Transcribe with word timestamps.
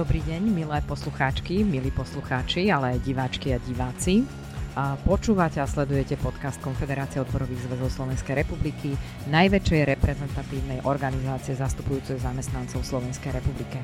Dobrý 0.00 0.24
deň, 0.24 0.56
milé 0.56 0.80
poslucháčky, 0.88 1.60
milí 1.60 1.92
poslucháči, 1.92 2.72
ale 2.72 2.96
aj 2.96 3.04
diváčky 3.04 3.52
a 3.52 3.60
diváci. 3.60 4.24
Počúvate 5.04 5.60
a 5.60 5.68
sledujete 5.68 6.16
podcast 6.16 6.56
Konfederácie 6.64 7.20
odborových 7.20 7.68
zväzov 7.68 7.92
Slovenskej 7.92 8.32
republiky, 8.40 8.96
najväčšej 9.28 9.92
reprezentatívnej 9.92 10.88
organizácie 10.88 11.52
zastupujúcej 11.52 12.16
zamestnancov 12.16 12.80
Slovenskej 12.80 13.28
republike. 13.28 13.76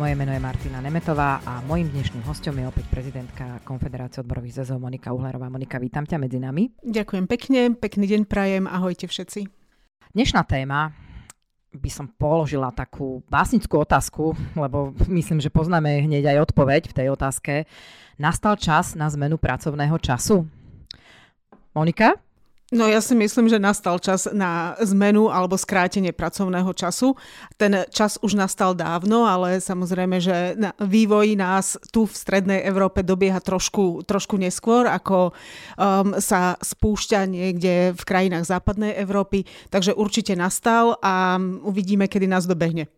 Moje 0.00 0.16
meno 0.16 0.32
je 0.32 0.40
Martina 0.40 0.80
Nemetová 0.80 1.44
a 1.44 1.60
mojim 1.68 1.92
dnešným 1.92 2.24
hostom 2.24 2.56
je 2.56 2.64
opäť 2.64 2.88
prezidentka 2.88 3.60
Konfederácie 3.60 4.24
odborových 4.24 4.64
zväzov 4.64 4.80
Monika 4.80 5.12
Uhlerová. 5.12 5.52
Monika, 5.52 5.76
vítam 5.76 6.08
ťa 6.08 6.16
medzi 6.16 6.40
nami. 6.40 6.72
Ďakujem 6.80 7.28
pekne, 7.28 7.76
pekný 7.76 8.08
deň 8.08 8.24
prajem, 8.24 8.64
ahojte 8.64 9.04
všetci. 9.04 9.52
Dnešná 10.16 10.48
téma 10.48 10.96
by 11.72 11.90
som 11.92 12.06
položila 12.08 12.72
takú 12.72 13.20
básnickú 13.28 13.80
otázku, 13.80 14.32
lebo 14.56 14.92
myslím, 15.08 15.40
že 15.40 15.52
poznáme 15.52 16.04
hneď 16.04 16.36
aj 16.36 16.52
odpoveď 16.52 16.82
v 16.90 16.96
tej 16.96 17.06
otázke. 17.12 17.54
Nastal 18.18 18.58
čas 18.58 18.98
na 18.98 19.06
zmenu 19.12 19.38
pracovného 19.38 19.96
času? 20.00 20.48
Monika? 21.76 22.18
No 22.68 22.84
ja 22.84 23.00
si 23.00 23.16
myslím, 23.16 23.48
že 23.48 23.56
nastal 23.56 23.96
čas 23.96 24.28
na 24.28 24.76
zmenu 24.84 25.32
alebo 25.32 25.56
skrátenie 25.56 26.12
pracovného 26.12 26.68
času. 26.76 27.16
Ten 27.56 27.88
čas 27.88 28.20
už 28.20 28.36
nastal 28.36 28.76
dávno, 28.76 29.24
ale 29.24 29.56
samozrejme, 29.56 30.20
že 30.20 30.52
vývoj 30.76 31.32
nás 31.32 31.80
tu 31.88 32.04
v 32.04 32.12
Strednej 32.12 32.60
Európe 32.68 33.00
dobieha 33.00 33.40
trošku, 33.40 34.04
trošku 34.04 34.36
neskôr, 34.36 34.84
ako 34.84 35.32
um, 35.32 36.20
sa 36.20 36.60
spúšťa 36.60 37.24
niekde 37.24 37.96
v 37.96 38.02
krajinách 38.04 38.44
západnej 38.44 39.00
Európy. 39.00 39.48
Takže 39.72 39.96
určite 39.96 40.36
nastal 40.36 41.00
a 41.00 41.40
uvidíme, 41.64 42.04
kedy 42.04 42.28
nás 42.28 42.44
dobehne. 42.44 42.92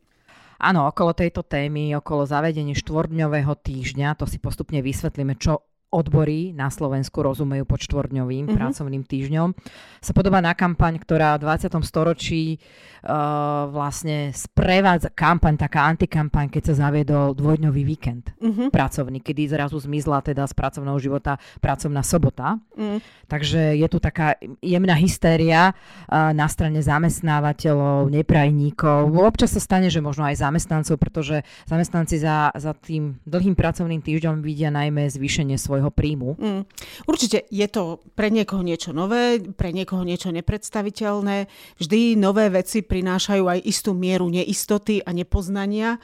Áno, 0.59 0.91
okolo 0.91 1.15
tejto 1.15 1.47
témy, 1.47 1.95
okolo 1.95 2.27
zavedenia 2.27 2.75
štvordňového 2.75 3.55
týždňa, 3.55 4.19
to 4.19 4.27
si 4.27 4.43
postupne 4.43 4.83
vysvetlíme, 4.83 5.39
čo 5.39 5.70
odbory 5.91 6.55
na 6.55 6.71
Slovensku 6.71 7.19
rozumejú 7.23 7.67
pod 7.67 7.83
štvordňovým 7.83 8.47
mm-hmm. 8.47 8.59
pracovným 8.59 9.03
týždňom, 9.07 9.55
sa 9.99 10.13
podobá 10.15 10.39
na 10.39 10.55
kampaň, 10.55 11.03
ktorá 11.03 11.37
v 11.37 11.51
20. 11.51 11.71
storočí 11.83 12.57
uh, 12.57 13.67
vlastne 13.69 14.31
sprevádza 14.31 15.11
kampaň, 15.11 15.59
taká 15.59 15.91
antikampaň, 15.91 16.47
keď 16.49 16.73
sa 16.73 16.89
zaviedol 16.89 17.35
dvojdňový 17.35 17.83
víkend 17.83 18.31
mm-hmm. 18.39 18.69
pracovný, 18.71 19.19
kedy 19.19 19.51
zrazu 19.51 19.83
zmizla 19.83 20.23
teda 20.23 20.47
z 20.47 20.55
pracovného 20.55 20.99
života 21.03 21.37
pracovná 21.59 22.07
sobota. 22.07 22.57
Mm. 22.79 23.03
Takže 23.31 23.79
je 23.79 23.87
tu 23.91 23.99
taká 24.03 24.39
jemná 24.63 24.95
hystéria 24.95 25.75
uh, 25.75 26.31
na 26.31 26.47
strane 26.47 26.79
zamestnávateľov, 26.81 28.11
neprajníkov. 28.13 29.11
Občas 29.11 29.55
sa 29.55 29.61
stane, 29.61 29.91
že 29.91 29.99
možno 30.03 30.29
aj 30.29 30.39
zamestnancov, 30.39 30.97
pretože 31.01 31.43
zamestnanci 31.67 32.21
za, 32.21 32.53
za 32.55 32.73
tým 32.77 33.19
dlhým 33.27 33.57
pracovným 33.57 34.05
týždňom 34.05 34.45
vidia 34.45 34.69
najmä 34.69 35.09
zvýšenie 35.09 35.57
svojho 35.57 35.80
svojho 35.81 35.97
príjmu. 35.97 36.37
Mm. 36.37 36.63
Určite 37.09 37.49
je 37.49 37.67
to 37.73 38.05
pre 38.13 38.29
niekoho 38.29 38.61
niečo 38.61 38.93
nové, 38.93 39.41
pre 39.41 39.73
niekoho 39.73 40.05
niečo 40.05 40.29
nepredstaviteľné. 40.29 41.49
Vždy 41.81 42.21
nové 42.21 42.53
veci 42.53 42.85
prinášajú 42.85 43.49
aj 43.49 43.59
istú 43.65 43.97
mieru 43.97 44.29
neistoty 44.29 45.01
a 45.01 45.17
nepoznania, 45.17 45.97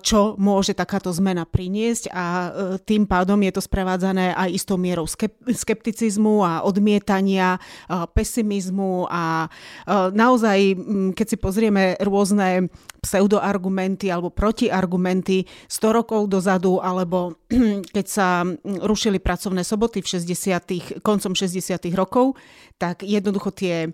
čo 0.00 0.40
môže 0.40 0.72
takáto 0.72 1.12
zmena 1.12 1.44
priniesť 1.44 2.08
a 2.16 2.24
e, 2.24 2.48
tým 2.80 3.04
pádom 3.04 3.36
je 3.44 3.52
to 3.52 3.60
sprevádzané 3.60 4.32
aj 4.32 4.48
istou 4.56 4.80
mierou 4.80 5.04
skepticizmu 5.44 6.40
a 6.40 6.64
odmietania, 6.64 7.60
pesimizmu 8.16 9.04
a 9.10 9.52
naozaj, 10.14 10.58
keď 11.12 11.26
si 11.26 11.36
pozrieme 11.36 11.98
rôzne 12.00 12.70
pseudoargumenty 13.00 14.12
alebo 14.12 14.28
protiargumenty 14.30 15.48
100 15.66 15.96
rokov 15.98 16.28
dozadu, 16.28 16.78
alebo 16.78 17.40
keď 17.96 18.06
sa 18.06 18.44
rušili 19.10 19.18
pracovné 19.18 19.66
soboty 19.66 19.98
v 19.98 20.06
60. 20.06 21.02
koncom 21.02 21.34
60. 21.34 21.82
rokov, 21.98 22.38
tak 22.78 23.02
jednoducho 23.02 23.50
tie 23.50 23.90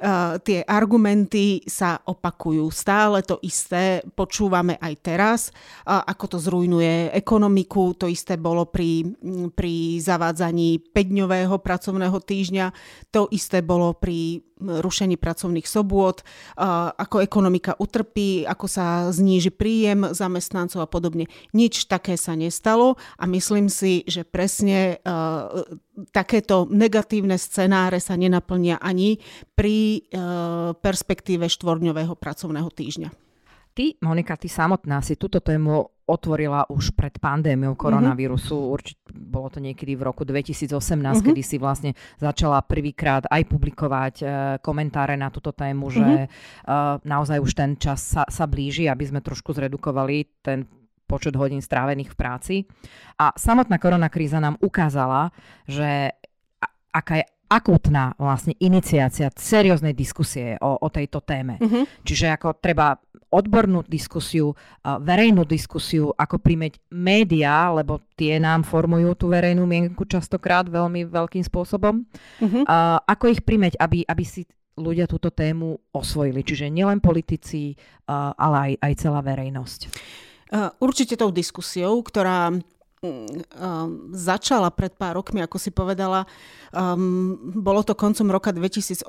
Uh, 0.00 0.40
tie 0.40 0.64
argumenty 0.64 1.60
sa 1.68 2.00
opakujú. 2.00 2.72
Stále 2.72 3.20
to 3.20 3.36
isté 3.44 4.00
počúvame 4.16 4.80
aj 4.80 4.94
teraz, 5.04 5.40
uh, 5.84 6.00
ako 6.08 6.24
to 6.24 6.38
zrujnuje 6.40 7.12
ekonomiku. 7.12 7.92
To 8.00 8.08
isté 8.08 8.40
bolo 8.40 8.64
pri, 8.64 9.04
pri 9.52 10.00
zavádzaní 10.00 10.88
5-dňového 10.96 11.52
pracovného 11.60 12.16
týždňa. 12.16 12.66
To 13.12 13.28
isté 13.28 13.60
bolo 13.60 13.92
pri 13.92 14.40
rušení 14.60 15.16
pracovných 15.16 15.64
sobôd, 15.64 16.20
ako 17.00 17.24
ekonomika 17.24 17.72
utrpí, 17.80 18.44
ako 18.44 18.66
sa 18.68 19.08
zníži 19.08 19.48
príjem 19.48 20.12
zamestnancov 20.12 20.84
a 20.84 20.88
podobne. 20.88 21.26
Nič 21.56 21.88
také 21.88 22.20
sa 22.20 22.36
nestalo 22.36 23.00
a 23.16 23.24
myslím 23.24 23.72
si, 23.72 24.04
že 24.04 24.28
presne 24.28 25.00
takéto 26.12 26.68
negatívne 26.68 27.40
scenáre 27.40 27.98
sa 28.04 28.20
nenaplnia 28.20 28.76
ani 28.80 29.20
pri 29.56 30.04
perspektíve 30.80 31.48
štvorňového 31.48 32.12
pracovného 32.16 32.68
týždňa. 32.68 33.29
Ty, 33.80 33.96
Monika, 34.04 34.36
ty 34.36 34.44
samotná 34.44 35.00
si 35.00 35.16
túto 35.16 35.40
tému 35.40 35.88
otvorila 36.04 36.68
už 36.68 36.92
pred 36.92 37.16
pandémiou 37.16 37.72
koronavírusu. 37.72 38.52
Mm-hmm. 38.52 38.74
Určite 38.76 39.00
bolo 39.08 39.48
to 39.48 39.56
niekedy 39.56 39.96
v 39.96 40.04
roku 40.04 40.28
2018, 40.28 40.68
mm-hmm. 41.00 41.24
kedy 41.24 41.40
si 41.40 41.56
vlastne 41.56 41.96
začala 42.20 42.60
prvýkrát 42.60 43.24
aj 43.32 43.40
publikovať 43.48 44.14
uh, 44.20 44.28
komentáre 44.60 45.16
na 45.16 45.32
túto 45.32 45.56
tému, 45.56 45.88
mm-hmm. 45.88 45.96
že 45.96 46.12
uh, 46.28 47.00
naozaj 47.08 47.40
už 47.40 47.56
ten 47.56 47.80
čas 47.80 48.04
sa, 48.04 48.28
sa 48.28 48.44
blíži, 48.44 48.84
aby 48.84 49.00
sme 49.08 49.24
trošku 49.24 49.56
zredukovali 49.56 50.44
ten 50.44 50.68
počet 51.08 51.32
hodín 51.40 51.64
strávených 51.64 52.12
v 52.12 52.18
práci. 52.20 52.56
A 53.16 53.32
samotná 53.32 53.80
koronakríza 53.80 54.44
nám 54.44 54.60
ukázala, 54.60 55.32
že 55.64 56.12
aká 56.92 57.24
je 57.24 57.26
akútna 57.50 58.14
vlastne 58.14 58.54
iniciácia 58.62 59.26
serióznej 59.34 59.90
diskusie 59.90 60.54
o, 60.62 60.78
o 60.78 60.88
tejto 60.92 61.18
téme. 61.26 61.58
Mm-hmm. 61.58 62.06
Čiže 62.06 62.26
ako 62.30 62.62
treba 62.62 62.94
odbornú 63.30 63.86
diskusiu, 63.86 64.58
verejnú 64.82 65.46
diskusiu, 65.46 66.10
ako 66.18 66.42
primeť 66.42 66.82
médiá, 66.90 67.70
lebo 67.70 68.02
tie 68.18 68.42
nám 68.42 68.66
formujú 68.66 69.14
tú 69.14 69.30
verejnú 69.30 69.64
mienku 69.64 70.02
častokrát 70.04 70.66
veľmi 70.66 71.06
veľkým 71.06 71.46
spôsobom. 71.46 72.02
Mm-hmm. 72.42 72.66
A, 72.66 72.98
ako 73.06 73.30
ich 73.30 73.40
primeť, 73.46 73.78
aby, 73.78 74.02
aby 74.02 74.24
si 74.26 74.42
ľudia 74.80 75.04
túto 75.04 75.28
tému 75.28 75.76
osvojili. 75.92 76.40
Čiže 76.40 76.72
nielen 76.72 77.04
politici, 77.04 77.76
ale 78.10 78.56
aj, 78.56 78.72
aj 78.80 78.92
celá 78.96 79.20
verejnosť. 79.20 79.80
Určite 80.80 81.20
tou 81.20 81.28
diskusiou, 81.30 82.00
ktorá 82.00 82.50
začala 84.12 84.68
pred 84.68 84.92
pár 84.92 85.16
rokmi, 85.16 85.40
ako 85.40 85.56
si 85.56 85.72
povedala. 85.72 86.28
Um, 86.68 87.32
bolo 87.56 87.80
to 87.80 87.96
koncom 87.96 88.28
roka 88.28 88.52
2018 88.52 89.08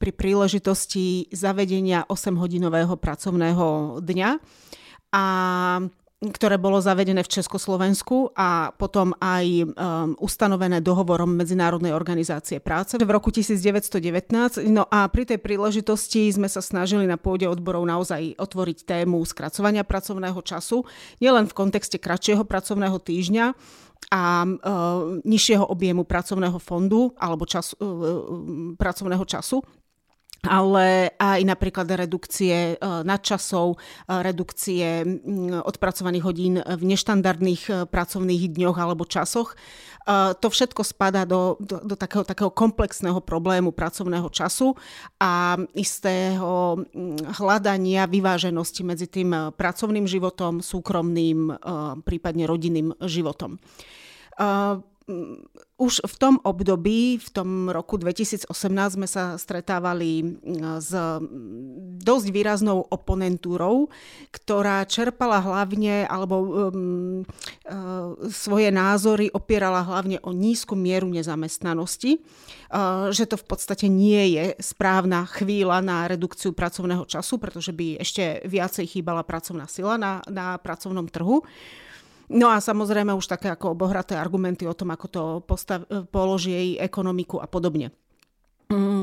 pri 0.00 0.10
príležitosti 0.16 1.28
zavedenia 1.28 2.08
8-hodinového 2.08 2.96
pracovného 2.96 4.00
dňa. 4.00 4.30
A 5.12 5.24
ktoré 6.20 6.60
bolo 6.60 6.76
zavedené 6.84 7.24
v 7.24 7.32
Československu 7.32 8.36
a 8.36 8.76
potom 8.76 9.16
aj 9.24 9.46
um, 9.64 9.68
ustanovené 10.20 10.84
dohovorom 10.84 11.32
Medzinárodnej 11.32 11.96
organizácie 11.96 12.60
práce 12.60 13.00
v 13.00 13.08
roku 13.08 13.32
1919. 13.32 14.68
No 14.68 14.84
a 14.92 15.08
pri 15.08 15.24
tej 15.24 15.40
príležitosti 15.40 16.28
sme 16.28 16.44
sa 16.52 16.60
snažili 16.60 17.08
na 17.08 17.16
pôde 17.16 17.48
odborov 17.48 17.88
naozaj 17.88 18.36
otvoriť 18.36 18.84
tému 18.84 19.16
skracovania 19.24 19.80
pracovného 19.80 20.36
času, 20.44 20.84
nielen 21.24 21.48
v 21.48 21.56
kontexte 21.56 21.96
kratšieho 21.96 22.44
pracovného 22.44 23.00
týždňa, 23.00 23.56
a 24.08 24.42
uh, 24.42 25.20
nižšieho 25.28 25.68
objemu 25.68 26.08
pracovného 26.08 26.56
fondu 26.56 27.12
alebo 27.20 27.44
čas, 27.44 27.76
uh, 27.76 28.74
pracovného 28.80 29.22
času, 29.28 29.60
ale 30.44 31.12
aj 31.20 31.40
napríklad 31.44 31.84
redukcie 31.92 32.74
e, 32.74 32.76
nadčasov, 32.80 33.76
e, 33.76 33.78
redukcie 34.24 35.04
odpracovaných 35.60 36.24
hodín 36.24 36.54
v 36.64 36.82
neštandardných 36.84 37.62
e, 37.68 37.72
pracovných 37.84 38.42
dňoch 38.56 38.76
alebo 38.80 39.04
časoch. 39.04 39.56
To 40.10 40.48
všetko 40.48 40.80
spada 40.80 41.28
do, 41.28 41.60
do, 41.60 41.76
do 41.84 41.94
takého, 41.94 42.24
takého 42.24 42.48
komplexného 42.48 43.20
problému 43.20 43.70
pracovného 43.70 44.26
času 44.32 44.72
a 45.20 45.60
istého 45.76 46.82
hľadania 47.36 48.08
vyváženosti 48.08 48.80
medzi 48.80 49.06
tým 49.06 49.52
pracovným 49.54 50.08
životom, 50.08 50.64
súkromným, 50.64 51.52
prípadne 52.02 52.48
rodinným 52.48 52.96
životom 53.06 53.60
už 55.80 56.04
v 56.04 56.14
tom 56.20 56.34
období, 56.44 57.16
v 57.16 57.28
tom 57.32 57.72
roku 57.72 57.96
2018 57.96 58.52
sme 59.00 59.08
sa 59.08 59.40
stretávali 59.40 60.36
s 60.76 60.92
dosť 62.00 62.26
výraznou 62.28 62.84
oponentúrou, 62.84 63.88
ktorá 64.28 64.84
čerpala 64.84 65.40
hlavne, 65.40 66.04
alebo 66.04 66.36
um, 66.40 66.48
uh, 67.24 68.12
svoje 68.28 68.68
názory 68.68 69.32
opierala 69.32 69.80
hlavne 69.84 70.20
o 70.20 70.36
nízku 70.36 70.76
mieru 70.76 71.08
nezamestnanosti, 71.08 72.20
uh, 72.20 73.08
že 73.08 73.24
to 73.24 73.40
v 73.40 73.46
podstate 73.48 73.88
nie 73.88 74.36
je 74.36 74.44
správna 74.60 75.24
chvíľa 75.32 75.80
na 75.80 76.04
redukciu 76.04 76.52
pracovného 76.52 77.08
času, 77.08 77.40
pretože 77.40 77.72
by 77.72 78.04
ešte 78.04 78.44
viacej 78.44 79.00
chýbala 79.00 79.24
pracovná 79.24 79.64
sila 79.64 79.96
na, 79.96 80.20
na 80.28 80.60
pracovnom 80.60 81.08
trhu. 81.08 81.40
No 82.30 82.46
a 82.46 82.62
samozrejme 82.62 83.10
už 83.10 83.26
také 83.26 83.50
ako 83.50 83.74
obohraté 83.74 84.14
argumenty 84.14 84.62
o 84.62 84.78
tom, 84.78 84.94
ako 84.94 85.06
to 85.10 85.22
postav, 85.42 85.82
položí 86.14 86.54
jej 86.54 86.70
ekonomiku 86.78 87.42
a 87.42 87.50
podobne. 87.50 87.90
Mm. 88.70 89.02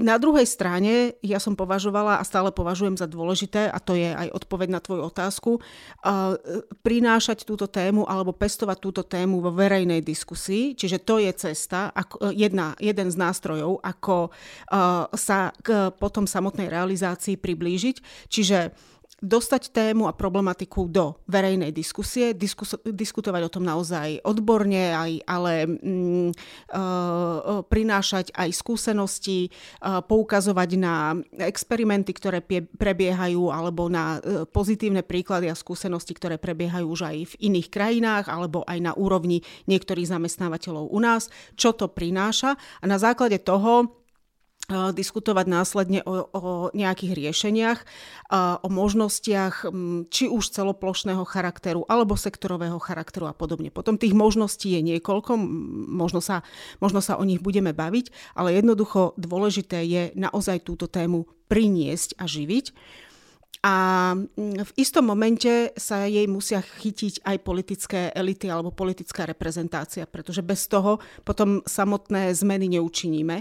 Na 0.00 0.16
druhej 0.16 0.48
strane 0.48 1.20
ja 1.20 1.36
som 1.36 1.52
považovala 1.52 2.16
a 2.16 2.24
stále 2.24 2.48
považujem 2.48 2.96
za 2.96 3.04
dôležité, 3.04 3.68
a 3.68 3.76
to 3.76 3.92
je 3.92 4.08
aj 4.08 4.32
odpoveď 4.32 4.68
na 4.72 4.80
tvoju 4.80 5.04
otázku, 5.04 5.60
prinášať 6.80 7.44
túto 7.44 7.68
tému 7.68 8.08
alebo 8.08 8.32
pestovať 8.32 8.78
túto 8.80 9.04
tému 9.04 9.44
vo 9.44 9.52
verejnej 9.52 10.00
diskusii. 10.00 10.72
Čiže 10.72 11.04
to 11.04 11.20
je 11.20 11.28
cesta, 11.36 11.92
jedna, 12.32 12.72
jeden 12.80 13.12
z 13.12 13.16
nástrojov, 13.20 13.84
ako 13.84 14.32
sa 15.12 15.52
k 15.60 15.92
potom 15.92 16.24
samotnej 16.24 16.72
realizácii 16.72 17.36
priblížiť. 17.36 18.28
Čiže 18.32 18.72
dostať 19.24 19.72
tému 19.72 20.04
a 20.04 20.12
problematiku 20.12 20.84
do 20.84 21.16
verejnej 21.24 21.72
diskusie, 21.72 22.36
diskus- 22.36 22.76
diskutovať 22.84 23.42
o 23.48 23.52
tom 23.52 23.64
naozaj 23.64 24.20
odborne, 24.20 24.92
aj, 24.92 25.12
ale 25.24 25.52
mm, 25.64 26.30
uh, 26.74 27.64
prinášať 27.64 28.36
aj 28.36 28.50
skúsenosti, 28.52 29.48
uh, 29.48 30.04
poukazovať 30.04 30.70
na 30.76 31.16
experimenty, 31.40 32.12
ktoré 32.12 32.44
pie- 32.44 32.68
prebiehajú, 32.68 33.48
alebo 33.48 33.88
na 33.88 34.20
uh, 34.20 34.44
pozitívne 34.44 35.00
príklady 35.00 35.48
a 35.48 35.56
skúsenosti, 35.56 36.12
ktoré 36.12 36.36
prebiehajú 36.36 36.84
už 36.84 37.00
aj 37.08 37.16
v 37.32 37.34
iných 37.48 37.68
krajinách, 37.72 38.28
alebo 38.28 38.60
aj 38.68 38.78
na 38.84 38.92
úrovni 38.92 39.40
niektorých 39.64 40.10
zamestnávateľov 40.10 40.92
u 40.92 41.00
nás, 41.00 41.32
čo 41.56 41.72
to 41.72 41.88
prináša. 41.88 42.60
A 42.82 42.84
na 42.84 43.00
základe 43.00 43.40
toho 43.40 44.03
diskutovať 44.70 45.46
následne 45.46 46.00
o, 46.08 46.24
o 46.32 46.42
nejakých 46.72 47.12
riešeniach, 47.12 47.80
o 48.64 48.68
možnostiach 48.72 49.68
či 50.08 50.24
už 50.26 50.44
celoplošného 50.48 51.20
charakteru 51.28 51.84
alebo 51.84 52.16
sektorového 52.16 52.80
charakteru 52.80 53.28
a 53.28 53.36
podobne. 53.36 53.68
Potom 53.68 54.00
tých 54.00 54.16
možností 54.16 54.72
je 54.72 54.80
niekoľko, 54.80 55.36
možno 55.92 56.24
sa, 56.24 56.40
možno 56.80 57.04
sa 57.04 57.20
o 57.20 57.24
nich 57.28 57.44
budeme 57.44 57.76
baviť, 57.76 58.36
ale 58.36 58.56
jednoducho 58.56 59.12
dôležité 59.20 59.84
je 59.84 60.02
naozaj 60.16 60.64
túto 60.64 60.88
tému 60.88 61.28
priniesť 61.52 62.16
a 62.16 62.24
živiť. 62.24 62.72
A 63.64 64.12
v 64.36 64.70
istom 64.76 65.08
momente 65.08 65.72
sa 65.80 66.04
jej 66.04 66.28
musia 66.28 66.60
chytiť 66.60 67.24
aj 67.24 67.36
politické 67.40 68.00
elity 68.12 68.52
alebo 68.52 68.76
politická 68.76 69.24
reprezentácia, 69.24 70.04
pretože 70.04 70.44
bez 70.44 70.68
toho 70.68 71.00
potom 71.24 71.64
samotné 71.64 72.36
zmeny 72.36 72.76
neučiníme. 72.76 73.40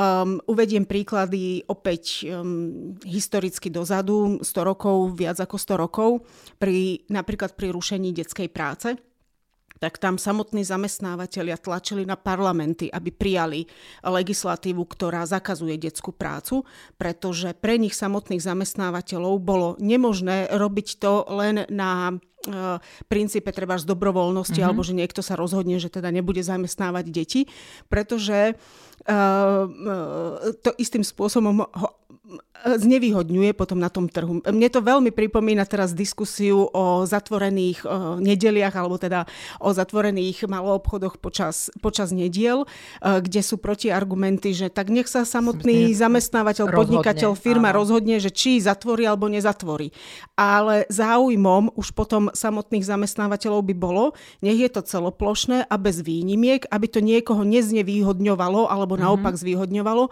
Um, 0.00 0.40
uvediem 0.48 0.88
príklady 0.88 1.60
opäť 1.68 2.24
um, 2.24 2.96
historicky 3.04 3.68
dozadu, 3.68 4.40
100 4.40 4.48
rokov, 4.64 5.12
viac 5.12 5.36
ako 5.44 5.60
100 5.60 5.76
rokov, 5.76 6.10
pri, 6.56 7.04
napríklad 7.12 7.52
pri 7.52 7.68
rušení 7.68 8.16
detskej 8.16 8.48
práce 8.48 8.96
tak 9.80 9.96
tam 9.96 10.20
samotní 10.20 10.60
zamestnávateľia 10.62 11.56
tlačili 11.56 12.04
na 12.04 12.14
parlamenty, 12.14 12.92
aby 12.92 13.08
prijali 13.08 13.64
legislatívu, 14.04 14.84
ktorá 14.84 15.24
zakazuje 15.24 15.80
detskú 15.80 16.12
prácu, 16.12 16.68
pretože 17.00 17.56
pre 17.56 17.80
nich 17.80 17.96
samotných 17.96 18.44
zamestnávateľov 18.44 19.34
bolo 19.40 19.68
nemožné 19.80 20.52
robiť 20.52 20.88
to 21.00 21.24
len 21.32 21.64
na 21.72 22.12
e, 22.12 22.14
princípe 23.08 23.48
treba 23.56 23.80
z 23.80 23.88
dobrovoľnosti, 23.88 24.52
mm-hmm. 24.52 24.68
alebo 24.68 24.84
že 24.84 24.92
niekto 24.92 25.24
sa 25.24 25.32
rozhodne, 25.32 25.80
že 25.80 25.88
teda 25.88 26.12
nebude 26.12 26.44
zamestnávať 26.44 27.04
deti, 27.08 27.40
pretože 27.88 28.52
uh, 29.08 29.64
to 30.60 30.70
istým 30.76 31.00
spôsobom 31.00 31.64
ho 31.64 31.88
znevýhodňuje 32.64 33.56
potom 33.56 33.80
na 33.80 33.88
tom 33.88 34.06
trhu. 34.06 34.44
Mne 34.44 34.68
to 34.68 34.84
veľmi 34.84 35.08
pripomína 35.12 35.64
teraz 35.64 35.96
diskusiu 35.96 36.68
o 36.68 37.08
zatvorených 37.08 37.78
o 37.88 38.20
nedeliach, 38.20 38.74
alebo 38.76 39.00
teda 39.00 39.24
o 39.62 39.72
zatvorených 39.72 40.44
maloobchodoch 40.44 41.16
počas, 41.16 41.72
počas 41.80 42.12
nediel, 42.12 42.68
e, 43.00 43.24
kde 43.24 43.40
sú 43.40 43.56
protiargumenty, 43.56 44.52
že 44.52 44.66
tak 44.68 44.92
nech 44.92 45.08
sa 45.08 45.24
samotný 45.24 45.92
zamestnávateľ, 45.96 46.64
rozhodne, 46.68 47.00
podnikateľ, 47.00 47.30
firma 47.36 47.72
áno. 47.72 47.80
rozhodne, 47.84 48.20
že 48.20 48.28
či 48.28 48.60
zatvorí 48.60 49.08
alebo 49.08 49.32
nezatvorí. 49.32 49.92
Ale 50.36 50.84
záujmom 50.92 51.76
už 51.76 51.96
potom 51.96 52.28
samotných 52.32 52.84
zamestnávateľov 52.84 53.64
by 53.72 53.74
bolo, 53.76 54.12
nech 54.44 54.60
je 54.60 54.68
to 54.68 54.84
celoplošné 54.84 55.64
a 55.64 55.74
bez 55.80 56.04
výnimiek, 56.04 56.68
aby 56.68 56.86
to 56.88 57.00
niekoho 57.00 57.42
neznevýhodňovalo 57.44 58.68
alebo 58.68 59.00
naopak 59.00 59.32
mm-hmm. 59.32 59.44
zvýhodňovalo 59.48 60.04
e, 60.06 60.10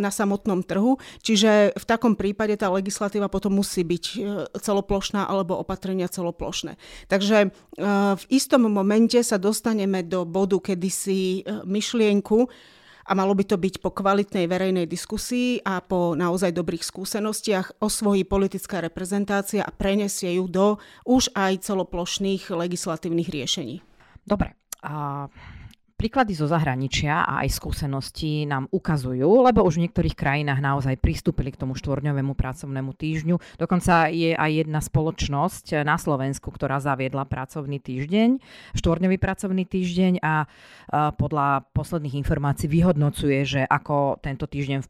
na 0.00 0.08
samotnom 0.08 0.64
trhu. 0.64 0.96
Čiže 1.20 1.51
v 1.72 1.84
takom 1.84 2.14
prípade 2.14 2.54
tá 2.58 2.68
legislatíva 2.70 3.32
potom 3.32 3.56
musí 3.56 3.82
byť 3.82 4.04
e, 4.04 4.16
celoplošná 4.58 5.26
alebo 5.26 5.58
opatrenia 5.58 6.06
celoplošné. 6.06 6.76
Takže 7.08 7.38
e, 7.46 7.48
v 8.16 8.24
istom 8.30 8.68
momente 8.68 9.18
sa 9.24 9.40
dostaneme 9.40 10.04
do 10.04 10.26
bodu, 10.28 10.58
kedy 10.58 10.88
si 10.90 11.20
e, 11.42 11.62
myšlienku 11.64 12.48
a 13.02 13.12
malo 13.18 13.34
by 13.34 13.44
to 13.44 13.58
byť 13.58 13.82
po 13.82 13.90
kvalitnej 13.90 14.46
verejnej 14.46 14.86
diskusii 14.86 15.58
a 15.66 15.82
po 15.82 16.14
naozaj 16.14 16.54
dobrých 16.54 16.86
skúsenostiach 16.86 17.82
osvojí 17.82 18.22
politická 18.22 18.78
reprezentácia 18.78 19.66
a 19.66 19.74
prenesie 19.74 20.38
ju 20.38 20.46
do 20.46 20.78
už 21.02 21.34
aj 21.34 21.66
celoplošných 21.66 22.54
legislatívnych 22.54 23.28
riešení. 23.28 23.82
Dobre. 24.22 24.54
A 24.82 25.26
Príklady 26.02 26.34
zo 26.34 26.50
zahraničia 26.50 27.22
a 27.22 27.46
aj 27.46 27.62
skúsenosti 27.62 28.42
nám 28.42 28.66
ukazujú, 28.74 29.46
lebo 29.46 29.62
už 29.62 29.78
v 29.78 29.86
niektorých 29.86 30.18
krajinách 30.18 30.58
naozaj 30.58 30.98
pristúpili 30.98 31.54
k 31.54 31.62
tomu 31.62 31.78
štvorňovému 31.78 32.34
pracovnému 32.34 32.90
týždňu. 32.90 33.38
Dokonca 33.54 34.10
je 34.10 34.34
aj 34.34 34.50
jedna 34.66 34.82
spoločnosť 34.82 35.86
na 35.86 35.94
Slovensku, 35.94 36.50
ktorá 36.50 36.82
zaviedla 36.82 37.22
pracovný 37.22 37.78
týždeň, 37.78 38.42
štvorňový 38.74 39.14
pracovný 39.22 39.62
týždeň 39.62 40.18
a 40.26 40.50
podľa 41.14 41.70
posledných 41.70 42.18
informácií 42.18 42.66
vyhodnocuje, 42.66 43.38
že 43.46 43.62
ako 43.62 44.18
tento 44.18 44.50
týždeň 44.50 44.82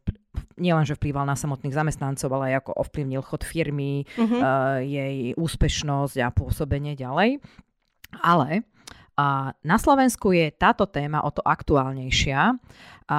nielen, 0.65 0.89
že 0.89 0.97
vplýval 0.97 1.29
na 1.29 1.37
samotných 1.37 1.77
zamestnancov, 1.77 2.33
ale 2.33 2.57
aj 2.57 2.65
ako 2.65 2.89
ovplyvnil 2.89 3.21
chod 3.21 3.45
firmy, 3.45 4.09
uh-huh. 4.17 4.81
jej 4.81 5.37
úspešnosť 5.37 6.25
a 6.25 6.33
pôsobenie 6.33 6.97
ďalej. 6.97 7.37
Ale 8.25 8.65
a 9.17 9.53
na 9.61 9.77
Slovensku 9.77 10.33
je 10.33 10.49
táto 10.53 10.89
téma 10.89 11.21
o 11.23 11.31
to 11.31 11.45
aktuálnejšia. 11.45 12.57
A 13.13 13.19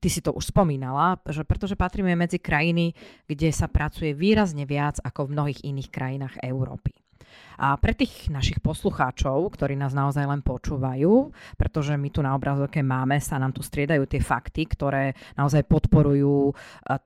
ty 0.00 0.08
si 0.08 0.24
to 0.24 0.32
už 0.32 0.52
spomínala, 0.52 1.20
že 1.28 1.44
pretože 1.44 1.76
patríme 1.76 2.16
medzi 2.16 2.40
krajiny, 2.40 2.96
kde 3.28 3.52
sa 3.52 3.68
pracuje 3.68 4.16
výrazne 4.16 4.64
viac 4.64 5.00
ako 5.04 5.28
v 5.28 5.32
mnohých 5.36 5.60
iných 5.64 5.88
krajinách 5.92 6.34
Európy. 6.40 7.05
A 7.56 7.72
pre 7.80 7.96
tých 7.96 8.28
našich 8.28 8.60
poslucháčov, 8.60 9.48
ktorí 9.56 9.80
nás 9.80 9.96
naozaj 9.96 10.28
len 10.28 10.44
počúvajú, 10.44 11.32
pretože 11.56 11.96
my 11.96 12.08
tu 12.12 12.20
na 12.20 12.36
obrazovke 12.36 12.84
máme, 12.84 13.16
sa 13.16 13.40
nám 13.40 13.56
tu 13.56 13.64
striedajú 13.64 14.04
tie 14.04 14.20
fakty, 14.20 14.68
ktoré 14.68 15.16
naozaj 15.40 15.64
podporujú 15.64 16.52
e, 16.52 16.54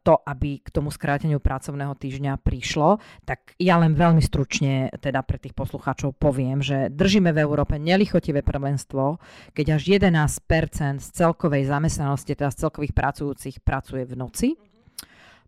to, 0.03 0.19
aby 0.27 0.59
k 0.59 0.69
tomu 0.75 0.91
skráteniu 0.91 1.39
pracovného 1.39 1.95
týždňa 1.95 2.43
prišlo, 2.43 2.99
tak 3.23 3.55
ja 3.63 3.79
len 3.79 3.95
veľmi 3.95 4.19
stručne 4.19 4.91
teda 4.99 5.23
pre 5.23 5.39
tých 5.39 5.55
poslucháčov 5.55 6.19
poviem, 6.19 6.59
že 6.59 6.91
držíme 6.91 7.31
v 7.31 7.43
Európe 7.47 7.79
nelichotivé 7.79 8.43
prvenstvo, 8.43 9.23
keď 9.55 9.79
až 9.79 10.03
11% 10.03 10.99
z 10.99 11.09
celkovej 11.15 11.71
zamestnanosti, 11.71 12.35
teda 12.35 12.51
z 12.51 12.67
celkových 12.67 12.95
pracujúcich 12.95 13.63
pracuje 13.63 14.03
v 14.03 14.15
noci 14.19 14.49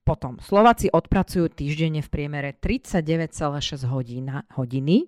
potom 0.02 0.42
Slováci 0.42 0.90
odpracujú 0.90 1.46
týždenne 1.50 2.02
v 2.02 2.10
priemere 2.10 2.58
39,6 2.58 3.86
hodina, 3.86 4.42
hodiny. 4.58 5.06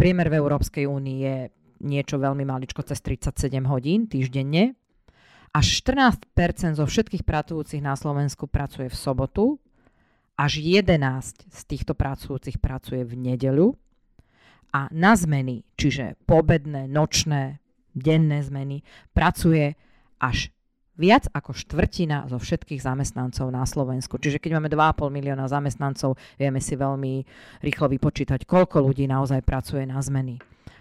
Priemer 0.00 0.32
v 0.32 0.38
Európskej 0.40 0.88
únii 0.88 1.18
je 1.20 1.36
niečo 1.84 2.16
veľmi 2.16 2.44
maličko 2.44 2.84
cez 2.84 3.00
37 3.04 3.52
hodín 3.68 4.08
týždenne. 4.08 4.76
Až 5.50 5.82
14% 5.84 6.78
zo 6.78 6.86
všetkých 6.86 7.26
pracujúcich 7.26 7.82
na 7.82 7.98
Slovensku 7.98 8.46
pracuje 8.46 8.86
v 8.86 8.96
sobotu, 8.96 9.58
až 10.38 10.62
11 10.62 11.52
z 11.52 11.60
týchto 11.68 11.92
pracujúcich 11.92 12.62
pracuje 12.62 13.04
v 13.04 13.12
nedeľu 13.18 13.76
a 14.70 14.86
na 14.94 15.18
zmeny, 15.18 15.66
čiže 15.74 16.16
pobedné, 16.24 16.86
nočné, 16.86 17.58
denné 17.92 18.40
zmeny, 18.46 18.86
pracuje 19.10 19.74
až 20.22 20.54
viac 21.00 21.32
ako 21.32 21.56
štvrtina 21.56 22.28
zo 22.28 22.36
všetkých 22.36 22.84
zamestnancov 22.84 23.48
na 23.48 23.64
Slovensku. 23.64 24.20
Čiže 24.20 24.36
keď 24.36 24.60
máme 24.60 24.68
2,5 24.68 25.08
milióna 25.08 25.48
zamestnancov, 25.48 26.20
vieme 26.36 26.60
si 26.60 26.76
veľmi 26.76 27.24
rýchlo 27.64 27.88
vypočítať, 27.88 28.44
koľko 28.44 28.84
ľudí 28.84 29.08
naozaj 29.08 29.40
pracuje 29.40 29.88
na 29.88 29.96
zmeny. 30.04 30.36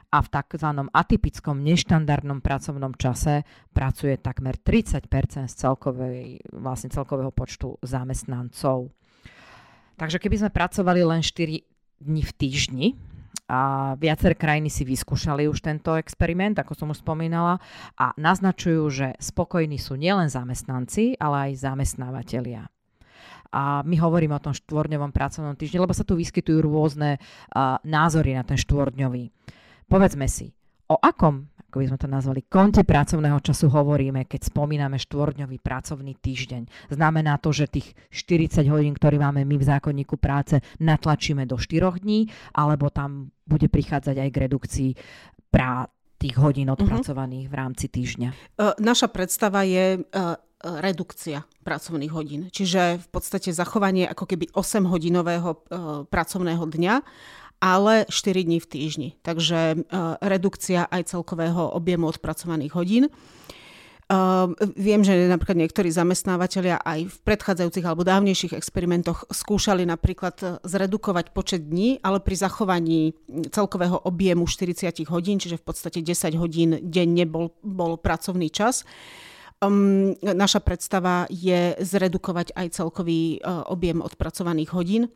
a 0.10 0.26
v 0.26 0.28
tzv. 0.28 0.70
atypickom 0.90 1.62
neštandardnom 1.62 2.42
pracovnom 2.42 2.98
čase 2.98 3.46
pracuje 3.70 4.18
takmer 4.18 4.58
30% 4.58 5.06
z 5.46 5.54
celkovej, 5.54 6.42
vlastne 6.50 6.90
celkového 6.90 7.30
počtu 7.30 7.78
zamestnancov. 7.86 8.90
Takže 10.02 10.18
keby 10.18 10.36
sme 10.42 10.50
pracovali 10.50 11.02
len 11.06 11.22
4 11.22 11.62
dní 12.02 12.24
v 12.26 12.34
týždni, 12.34 12.88
a 13.50 13.94
viaceré 13.98 14.38
krajiny 14.38 14.70
si 14.70 14.86
vyskúšali 14.86 15.50
už 15.50 15.66
tento 15.66 15.98
experiment, 15.98 16.62
ako 16.62 16.78
som 16.78 16.88
už 16.94 17.02
spomínala, 17.02 17.58
a 17.98 18.14
naznačujú, 18.14 18.84
že 18.94 19.08
spokojní 19.18 19.82
sú 19.82 19.98
nielen 19.98 20.30
zamestnanci, 20.30 21.18
ale 21.18 21.50
aj 21.50 21.66
zamestnávateľia. 21.66 22.70
A 23.50 23.82
my 23.82 23.98
hovoríme 23.98 24.38
o 24.38 24.46
tom 24.46 24.54
štvorňovom 24.54 25.10
pracovnom 25.10 25.58
týždni, 25.58 25.82
lebo 25.82 25.98
sa 25.98 26.06
tu 26.06 26.14
vyskytujú 26.14 26.62
rôzne 26.62 27.18
uh, 27.18 27.82
názory 27.82 28.38
na 28.38 28.46
ten 28.46 28.62
štvorňový. 28.62 29.34
Povedzme 29.90 30.30
si, 30.30 30.54
o 30.86 31.02
akom 31.02 31.50
ako 31.70 31.86
by 31.86 31.90
sme 31.94 32.00
to 32.02 32.10
nazvali, 32.10 32.42
konte 32.50 32.82
pracovného 32.82 33.38
času 33.46 33.70
hovoríme, 33.70 34.26
keď 34.26 34.50
spomíname 34.50 34.98
štvordňový 34.98 35.62
pracovný 35.62 36.18
týždeň. 36.18 36.90
Znamená 36.90 37.38
to, 37.38 37.54
že 37.54 37.70
tých 37.70 37.94
40 38.10 38.66
hodín, 38.74 38.98
ktoré 38.98 39.22
máme 39.22 39.46
my 39.46 39.56
v 39.62 39.70
zákonníku 39.70 40.18
práce, 40.18 40.58
natlačíme 40.82 41.46
do 41.46 41.62
4 41.62 42.02
dní, 42.02 42.26
alebo 42.58 42.90
tam 42.90 43.30
bude 43.46 43.70
prichádzať 43.70 44.16
aj 44.18 44.30
k 44.34 44.42
redukcii 44.50 44.90
prá 45.54 45.86
tých 46.20 46.36
hodín 46.42 46.68
mhm. 46.68 46.76
odpracovaných 46.76 47.46
uh-huh. 47.48 47.54
v 47.54 47.60
rámci 47.62 47.86
týždňa. 47.88 48.30
Uh, 48.58 48.74
naša 48.82 49.08
predstava 49.08 49.64
je 49.64 50.02
uh, 50.02 50.36
redukcia 50.60 51.48
pracovných 51.64 52.12
hodín. 52.12 52.42
Čiže 52.52 53.00
v 53.00 53.08
podstate 53.08 53.56
zachovanie 53.56 54.04
ako 54.04 54.28
keby 54.28 54.52
8-hodinového 54.52 55.50
uh, 55.56 55.60
pracovného 56.04 56.66
dňa 56.68 56.96
ale 57.60 58.08
4 58.08 58.44
dní 58.44 58.60
v 58.64 58.68
týždni. 58.68 59.10
Takže 59.22 59.60
e, 59.60 59.78
redukcia 60.24 60.88
aj 60.88 61.12
celkového 61.12 61.76
objemu 61.76 62.08
odpracovaných 62.08 62.74
hodín. 62.76 63.06
Uh, 64.10 64.58
viem, 64.74 65.06
že 65.06 65.30
napríklad 65.30 65.54
niektorí 65.54 65.94
zamestnávateľia 65.94 66.82
aj 66.82 67.14
v 67.14 67.18
predchádzajúcich 67.30 67.86
alebo 67.86 68.02
dávnejších 68.02 68.58
experimentoch 68.58 69.30
skúšali 69.30 69.86
napríklad 69.86 70.36
e, 70.42 70.46
zredukovať 70.66 71.30
počet 71.30 71.70
dní, 71.70 72.02
ale 72.02 72.18
pri 72.18 72.34
zachovaní 72.34 73.14
celkového 73.54 74.02
objemu 74.02 74.50
40 74.50 75.06
hodín, 75.14 75.38
čiže 75.38 75.62
v 75.62 75.66
podstate 75.70 76.02
10 76.02 76.42
hodín 76.42 76.82
denne 76.90 77.30
bol, 77.30 77.54
bol 77.62 78.02
pracovný 78.02 78.50
čas. 78.50 78.82
Um, 79.62 80.18
naša 80.26 80.66
predstava 80.66 81.30
je 81.30 81.78
zredukovať 81.78 82.58
aj 82.58 82.82
celkový 82.82 83.46
uh, 83.46 83.62
objem 83.70 84.02
odpracovaných 84.02 84.74
hodín 84.74 85.14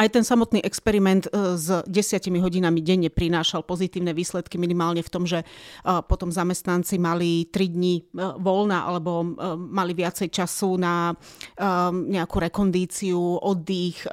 aj 0.00 0.08
ten 0.08 0.24
samotný 0.24 0.64
experiment 0.64 1.28
e, 1.28 1.52
s 1.60 1.68
desiatimi 1.84 2.40
hodinami 2.40 2.80
denne 2.80 3.12
prinášal 3.12 3.60
pozitívne 3.60 4.16
výsledky 4.16 4.56
minimálne 4.56 5.04
v 5.04 5.12
tom, 5.12 5.28
že 5.28 5.44
e, 5.44 5.46
potom 6.08 6.32
zamestnanci 6.32 6.96
mali 6.96 7.44
3 7.52 7.76
dní 7.76 7.94
e, 8.00 8.02
voľna 8.40 8.88
alebo 8.88 9.20
mali 9.60 9.92
viacej 9.92 10.32
času 10.32 10.80
na 10.80 11.12
nejakú 11.90 12.36
rekondíciu, 12.40 13.20
oddych, 13.40 14.06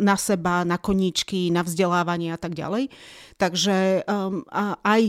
na 0.00 0.16
seba, 0.16 0.64
na 0.64 0.80
koníčky, 0.80 1.52
na 1.52 1.60
vzdelávanie 1.60 2.32
a 2.32 2.38
tak 2.40 2.56
ďalej. 2.56 2.88
Takže 3.36 4.06
aj 4.80 5.02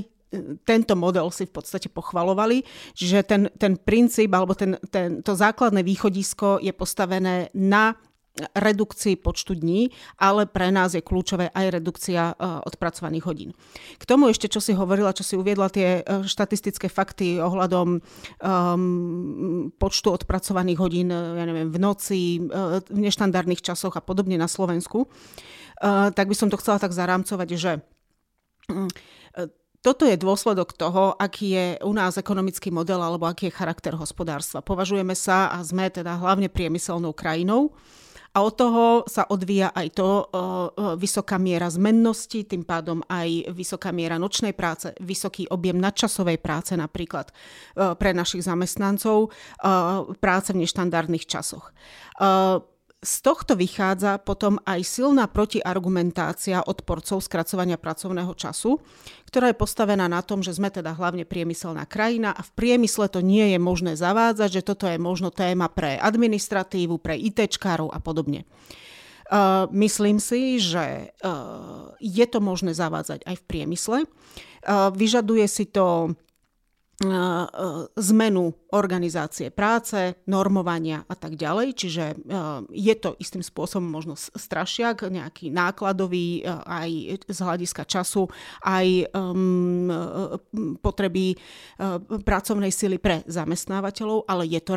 tento 0.67 0.93
model 0.99 1.31
si 1.31 1.47
v 1.47 1.53
podstate 1.55 1.87
pochvalovali, 1.87 2.67
že 2.91 3.23
ten, 3.23 3.47
ten 3.55 3.79
princíp 3.79 4.33
alebo 4.35 4.57
ten, 4.57 4.75
ten, 4.91 5.23
to 5.23 5.37
základné 5.37 5.83
východisko 5.87 6.59
je 6.59 6.73
postavené 6.75 7.47
na 7.55 7.95
redukcii 8.53 9.17
počtu 9.17 9.58
dní, 9.58 9.89
ale 10.22 10.46
pre 10.46 10.70
nás 10.70 10.94
je 10.94 11.01
kľúčové 11.01 11.50
aj 11.51 11.65
redukcia 11.82 12.34
e, 12.34 12.34
odpracovaných 12.65 13.25
hodín. 13.25 13.50
K 13.98 14.03
tomu 14.06 14.29
ešte, 14.29 14.48
čo 14.48 14.62
si 14.62 14.77
hovorila, 14.77 15.15
čo 15.15 15.25
si 15.25 15.34
uviedla 15.34 15.70
tie 15.74 16.01
e, 16.01 16.24
štatistické 16.25 16.88
fakty 16.88 17.41
ohľadom 17.41 17.88
um, 17.98 19.72
počtu 19.77 20.08
odpracovaných 20.13 20.79
hodín, 20.79 21.10
e, 21.10 21.17
ja 21.17 21.46
neviem, 21.46 21.70
v 21.70 21.77
noci, 21.82 22.22
v 22.38 22.98
neštandardných 22.98 23.62
časoch 23.62 23.98
a 23.98 24.01
podobne 24.01 24.38
na 24.38 24.50
Slovensku, 24.50 25.08
uh, 25.08 26.10
tak 26.13 26.29
by 26.29 26.36
som 26.38 26.50
to 26.50 26.60
chcela 26.60 26.82
tak 26.82 26.94
zarámcovať, 26.94 27.50
že 27.58 27.72
um, 28.72 28.88
toto 29.88 30.03
je 30.03 30.17
dôsledok 30.17 30.74
toho, 30.74 31.13
aký 31.15 31.48
je 31.53 31.65
u 31.86 31.94
nás 31.94 32.17
ekonomický 32.17 32.74
model 32.74 33.00
alebo 33.00 33.29
aký 33.29 33.48
je 33.48 33.58
charakter 33.58 33.94
hospodárstva. 33.96 34.65
Považujeme 34.65 35.13
sa 35.13 35.53
a 35.53 35.62
sme 35.62 35.88
teda 35.88 36.17
hlavne 36.17 36.50
priemyselnou 36.50 37.13
krajinou, 37.13 37.72
a 38.38 38.46
od 38.46 38.53
toho 38.53 38.86
sa 39.10 39.25
odvíja 39.25 39.74
aj 39.74 39.88
to 39.98 40.10
uh, 40.22 40.94
vysoká 40.94 41.41
miera 41.41 41.74
zmennosti, 41.74 42.46
tým 42.46 42.62
pádom 42.62 43.01
aj 43.10 43.50
vysoká 43.50 43.89
miera 43.89 44.22
nočnej 44.22 44.53
práce, 44.53 44.94
vysoký 45.01 45.50
objem 45.50 45.82
nadčasovej 45.82 46.38
práce 46.38 46.77
napríklad 46.77 47.34
uh, 47.34 47.98
pre 47.98 48.13
našich 48.13 48.46
zamestnancov, 48.46 49.34
práce 50.22 50.53
v 50.53 50.62
neštandardných 50.62 51.25
časoch. 51.25 51.74
Z 52.97 53.21
tohto 53.21 53.53
vychádza 53.53 54.17
potom 54.17 54.57
aj 54.65 54.81
silná 54.81 55.29
protiargumentácia 55.29 56.65
odporcov 56.65 57.21
skracovania 57.21 57.77
pracovného 57.77 58.33
času, 58.33 58.81
ktorá 59.29 59.53
je 59.53 59.61
postavená 59.61 60.09
na 60.09 60.25
tom, 60.25 60.41
že 60.41 60.57
sme 60.57 60.73
teda 60.73 60.97
hlavne 60.97 61.21
priemyselná 61.21 61.85
krajina 61.85 62.33
a 62.33 62.41
v 62.41 62.51
priemysle 62.57 63.05
to 63.13 63.21
nie 63.21 63.53
je 63.53 63.61
možné 63.61 63.93
zavádzať, 63.93 64.49
že 64.49 64.65
toto 64.65 64.89
je 64.89 64.97
možno 64.97 65.29
téma 65.29 65.69
pre 65.69 66.01
administratívu, 66.01 66.97
pre 66.97 67.13
ITčkárov 67.21 67.93
a 67.93 68.01
podobne. 68.01 68.49
Uh, 69.29 69.69
myslím 69.77 70.17
si, 70.17 70.57
že 70.57 71.13
uh, 71.21 71.93
je 72.01 72.25
to 72.25 72.41
možné 72.41 72.73
zavádzať 72.73 73.29
aj 73.29 73.35
v 73.37 73.43
priemysle. 73.45 73.97
Uh, 74.65 74.89
vyžaduje 74.89 75.45
si 75.45 75.69
to 75.69 76.17
zmenu 77.93 78.57
organizácie 78.73 79.53
práce, 79.53 80.17
normovania 80.25 81.05
a 81.05 81.13
tak 81.13 81.37
ďalej. 81.37 81.77
Čiže 81.77 82.03
je 82.73 82.95
to 82.97 83.13
istým 83.21 83.45
spôsobom 83.45 83.85
možno 83.85 84.17
strašiak, 84.17 85.05
nejaký 85.05 85.53
nákladový 85.53 86.41
aj 86.65 87.21
z 87.29 87.37
hľadiska 87.37 87.85
času, 87.85 88.25
aj 88.65 89.13
um, 89.13 89.93
potreby 90.81 91.37
pracovnej 92.25 92.73
sily 92.73 92.97
pre 92.97 93.21
zamestnávateľov, 93.29 94.25
ale 94.25 94.49
je 94.49 94.61
to 94.65 94.73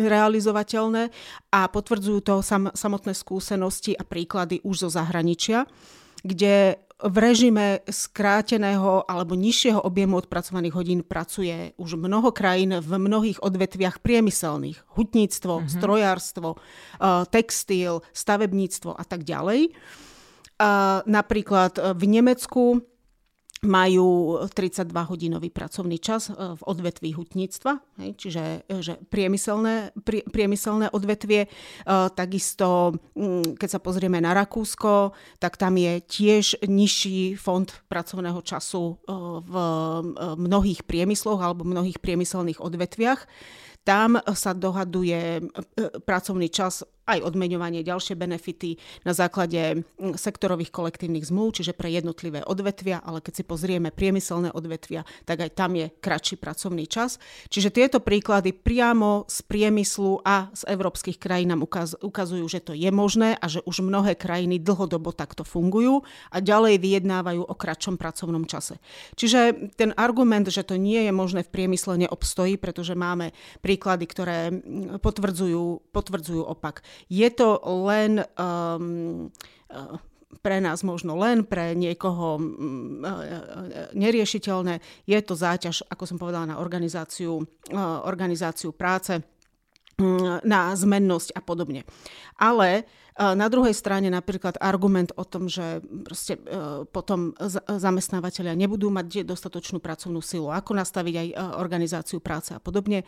realizovateľné 0.00 1.12
a 1.52 1.60
potvrdzujú 1.68 2.18
to 2.24 2.34
sam- 2.40 2.72
samotné 2.72 3.12
skúsenosti 3.12 3.92
a 3.92 4.02
príklady 4.08 4.64
už 4.64 4.88
zo 4.88 4.96
zahraničia, 4.96 5.68
kde 6.24 6.80
v 7.00 7.16
režime 7.16 7.80
skráteného 7.88 9.08
alebo 9.08 9.32
nižšieho 9.32 9.80
objemu 9.80 10.20
odpracovaných 10.20 10.74
hodín 10.76 11.00
pracuje 11.00 11.72
už 11.80 11.96
mnoho 11.96 12.28
krajín 12.32 12.76
v 12.76 12.90
mnohých 13.00 13.40
odvetviach 13.40 14.04
priemyselných. 14.04 14.84
Hutníctvo, 14.96 15.52
mm-hmm. 15.60 15.72
strojárstvo, 15.72 16.48
eh, 16.56 17.24
textil, 17.32 18.04
stavebníctvo 18.12 18.90
a 18.96 19.04
tak 19.04 19.24
ďalej. 19.24 19.72
Napríklad 21.08 21.96
v 21.96 22.02
Nemecku 22.04 22.84
majú 23.60 24.40
32-hodinový 24.48 25.52
pracovný 25.52 26.00
čas 26.00 26.32
e, 26.32 26.56
v 26.56 26.62
odvetví 26.64 27.12
hutníctva, 27.12 27.84
čiže 28.16 28.64
e, 28.64 28.80
že 28.80 28.96
priemyselné, 29.12 29.92
prie, 30.00 30.24
priemyselné 30.24 30.88
odvetvie. 30.88 31.44
E, 31.44 31.48
takisto, 32.16 32.96
keď 33.60 33.68
sa 33.68 33.80
pozrieme 33.80 34.16
na 34.16 34.32
Rakúsko, 34.32 35.12
tak 35.36 35.60
tam 35.60 35.76
je 35.76 36.00
tiež 36.00 36.64
nižší 36.64 37.36
fond 37.36 37.68
pracovného 37.92 38.40
času 38.40 38.96
v 39.44 39.54
mnohých 40.40 40.88
priemysloch 40.88 41.40
alebo 41.40 41.68
mnohých 41.68 42.00
priemyselných 42.00 42.64
odvetviach. 42.64 43.28
Tam 43.84 44.20
sa 44.36 44.52
dohaduje 44.52 45.40
pracovný 46.04 46.48
čas 46.52 46.84
aj 47.10 47.26
odmeňovanie, 47.26 47.82
ďalšie 47.82 48.14
benefity 48.14 48.78
na 49.02 49.12
základe 49.12 49.82
sektorových 49.98 50.70
kolektívnych 50.70 51.26
zmluv, 51.26 51.58
čiže 51.58 51.74
pre 51.74 51.90
jednotlivé 51.90 52.46
odvetvia, 52.46 53.02
ale 53.02 53.18
keď 53.18 53.42
si 53.42 53.44
pozrieme 53.44 53.90
priemyselné 53.90 54.54
odvetvia, 54.54 55.02
tak 55.26 55.42
aj 55.42 55.50
tam 55.58 55.74
je 55.74 55.90
kratší 55.98 56.38
pracovný 56.38 56.86
čas. 56.86 57.18
Čiže 57.50 57.74
tieto 57.74 57.98
príklady 57.98 58.54
priamo 58.54 59.26
z 59.26 59.42
priemyslu 59.44 60.22
a 60.22 60.48
z 60.54 60.62
európskych 60.70 61.18
krajín 61.18 61.50
nám 61.50 61.66
ukaz, 61.66 61.98
ukazujú, 61.98 62.46
že 62.46 62.62
to 62.62 62.72
je 62.72 62.88
možné 62.94 63.34
a 63.34 63.46
že 63.50 63.64
už 63.66 63.82
mnohé 63.82 64.14
krajiny 64.14 64.62
dlhodobo 64.62 65.10
takto 65.10 65.42
fungujú 65.42 66.06
a 66.30 66.38
ďalej 66.38 66.78
vyjednávajú 66.78 67.42
o 67.42 67.54
kratšom 67.58 67.98
pracovnom 67.98 68.46
čase. 68.46 68.78
Čiže 69.18 69.72
ten 69.74 69.90
argument, 69.98 70.46
že 70.46 70.62
to 70.62 70.78
nie 70.78 71.02
je 71.08 71.12
možné 71.12 71.42
v 71.42 71.52
priemysle, 71.52 72.06
neobstojí, 72.06 72.56
pretože 72.56 72.94
máme 72.94 73.34
príklady, 73.64 74.04
ktoré 74.06 74.38
potvrdzujú, 75.02 75.90
potvrdzujú 75.90 76.42
opak. 76.46 76.86
Je 77.08 77.28
to 77.30 77.62
len 77.86 78.26
um, 78.36 79.30
uh, 79.70 79.96
pre 80.40 80.58
nás 80.60 80.80
možno 80.82 81.16
len, 81.20 81.44
pre 81.44 81.76
niekoho 81.76 82.40
mm, 82.40 82.44
uh, 82.44 83.08
uh, 83.08 83.20
neriešiteľné. 83.96 84.80
Je 85.06 85.18
to 85.22 85.34
záťaž, 85.36 85.86
ako 85.88 86.04
som 86.04 86.16
povedala, 86.20 86.56
na 86.56 86.56
organizáciu, 86.58 87.44
organizáciu 88.04 88.74
práce 88.74 89.20
mm, 90.00 90.44
na 90.44 90.74
zmennosť 90.74 91.36
a 91.36 91.40
podobne. 91.40 91.86
Ale 92.40 92.88
Na 93.18 93.46
druhej 93.50 93.74
strane 93.74 94.06
napríklad 94.06 94.56
argument 94.62 95.10
o 95.18 95.26
tom, 95.26 95.50
že 95.50 95.82
proste 96.06 96.38
e, 96.38 96.86
potom 96.88 97.34
zamestnávateľia 97.66 98.54
nebudú 98.54 98.88
mať 98.88 99.26
dostatočnú 99.26 99.82
pracovnú 99.82 100.22
silu, 100.22 100.48
ako 100.48 100.78
nastaviť 100.78 101.14
aj 101.18 101.28
e, 101.28 101.34
organizáciu 101.58 102.22
práce 102.22 102.54
a 102.54 102.62
podobne. 102.62 103.02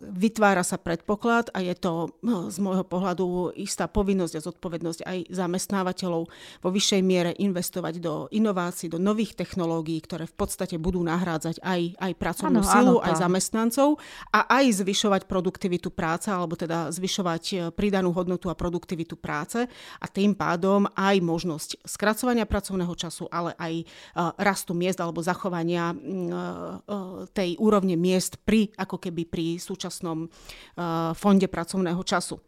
Vytvára 0.00 0.64
sa 0.64 0.80
predpoklad 0.80 1.52
a 1.52 1.60
je 1.60 1.76
to 1.76 2.16
z 2.48 2.56
môjho 2.64 2.80
pohľadu 2.80 3.52
istá 3.60 3.84
povinnosť 3.92 4.40
a 4.40 4.44
zodpovednosť 4.48 5.00
aj 5.04 5.18
zamestnávateľov 5.36 6.22
vo 6.64 6.70
vyššej 6.72 7.02
miere 7.04 7.36
investovať 7.36 8.00
do 8.00 8.24
inovácií, 8.32 8.88
do 8.88 8.96
nových 8.96 9.36
technológií, 9.36 10.00
ktoré 10.00 10.24
v 10.24 10.32
podstate 10.32 10.80
budú 10.80 11.04
nahrádzať 11.04 11.60
aj, 11.60 11.80
aj 11.92 12.12
pracovnú 12.16 12.64
ano, 12.64 12.72
silu, 12.72 12.96
ano, 12.96 13.04
aj 13.04 13.14
zamestnancov 13.20 14.00
a 14.32 14.48
aj 14.48 14.80
zvyšovať 14.80 15.28
produktivitu 15.28 15.92
práce, 15.92 16.32
alebo 16.32 16.56
teda 16.56 16.88
zvyšovať 16.88 17.44
e, 17.52 17.56
pridanú 17.68 18.16
hodnotu 18.16 18.48
a 18.48 18.56
produktivitu 18.56 18.89
práce 19.18 19.66
a 19.98 20.06
tým 20.08 20.32
pádom 20.32 20.88
aj 20.96 21.16
možnosť 21.20 21.70
skracovania 21.84 22.48
pracovného 22.48 22.94
času, 22.96 23.28
ale 23.28 23.54
aj 23.58 23.72
e, 23.80 23.84
rastu 24.40 24.72
miest 24.72 24.98
alebo 24.98 25.20
zachovania 25.20 25.92
e, 25.92 25.96
tej 27.34 27.58
úrovne 27.60 27.94
miest 27.94 28.40
pri, 28.42 28.72
ako 28.74 28.96
keby 28.98 29.22
pri 29.26 29.46
súčasnom 29.60 30.30
fonde 31.14 31.46
pracovného 31.50 32.00
času. 32.02 32.40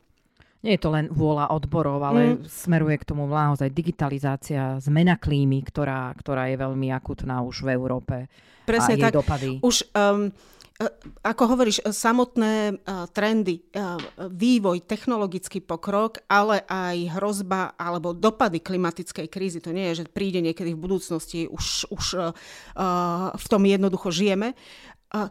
Nie 0.62 0.78
je 0.78 0.82
to 0.86 0.94
len 0.94 1.10
vôľa 1.10 1.50
odborov, 1.50 1.98
ale 2.06 2.38
mm. 2.38 2.46
smeruje 2.46 3.02
k 3.02 3.08
tomu 3.10 3.26
naozaj 3.26 3.74
digitalizácia, 3.74 4.78
zmena 4.78 5.18
klímy, 5.18 5.58
ktorá, 5.66 6.14
ktorá 6.14 6.46
je 6.54 6.56
veľmi 6.62 6.94
akutná 6.94 7.42
už 7.42 7.66
v 7.66 7.74
Európe. 7.74 8.30
Presne 8.62 8.94
a 8.94 8.98
jej 8.98 9.04
tak. 9.10 9.14
dopady. 9.18 9.58
Už 9.58 9.90
um, 9.90 10.30
ako 11.22 11.42
hovoríš, 11.54 11.84
samotné 11.88 12.82
trendy, 13.12 13.62
vývoj, 14.16 14.84
technologický 14.86 15.60
pokrok, 15.62 16.22
ale 16.30 16.62
aj 16.66 17.18
hrozba 17.18 17.74
alebo 17.78 18.14
dopady 18.16 18.62
klimatickej 18.62 19.26
krízy. 19.26 19.58
To 19.62 19.74
nie 19.74 19.92
je, 19.92 20.02
že 20.02 20.10
príde 20.10 20.40
niekedy 20.40 20.74
v 20.74 20.82
budúcnosti, 20.82 21.46
už, 21.50 21.90
už 21.90 22.06
v 23.34 23.46
tom 23.50 23.62
jednoducho 23.66 24.14
žijeme 24.14 24.54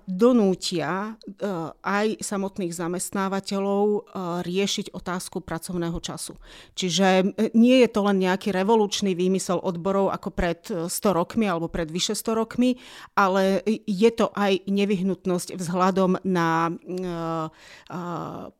donútia 0.05 1.17
e, 1.17 1.41
aj 1.81 2.21
samotných 2.21 2.69
zamestnávateľov 2.69 3.85
e, 3.89 4.00
riešiť 4.45 4.93
otázku 4.93 5.41
pracovného 5.41 5.97
času. 5.97 6.38
Čiže 6.77 7.07
e, 7.09 7.23
nie 7.57 7.81
je 7.81 7.89
to 7.89 8.05
len 8.05 8.21
nejaký 8.21 8.53
revolučný 8.53 9.17
výmysel 9.17 9.57
odborov 9.57 10.13
ako 10.13 10.29
pred 10.29 10.61
100 10.85 11.17
rokmi 11.17 11.50
alebo 11.50 11.65
pred 11.65 11.89
vyše 11.89 12.13
100 12.13 12.38
rokmi, 12.38 12.77
ale 13.17 13.65
je 13.89 14.11
to 14.13 14.29
aj 14.38 14.61
nevyhnutnosť 14.69 15.57
vzhľadom 15.57 16.21
na 16.29 16.69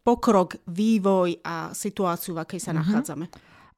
pokrok, 0.02 0.58
vývoj 0.66 1.38
a 1.46 1.70
situáciu, 1.72 2.34
v 2.34 2.42
akej 2.42 2.60
sa 2.60 2.74
mm-hmm. 2.74 2.82
nachádzame. 2.82 3.26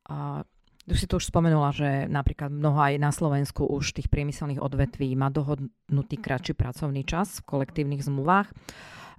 A 0.10 0.48
už 0.84 0.98
si 1.00 1.08
to 1.08 1.16
už 1.16 1.32
spomenula, 1.32 1.72
že 1.72 2.12
napríklad 2.12 2.52
mnoho 2.52 2.76
aj 2.76 2.94
na 3.00 3.12
Slovensku 3.16 3.64
už 3.64 3.96
tých 3.96 4.12
priemyselných 4.12 4.60
odvetví 4.60 5.16
má 5.16 5.32
dohodnutý 5.32 6.20
kratší 6.20 6.60
pracovný 6.60 7.08
čas 7.08 7.40
v 7.40 7.48
kolektívnych 7.48 8.04
zmluvách. 8.04 8.52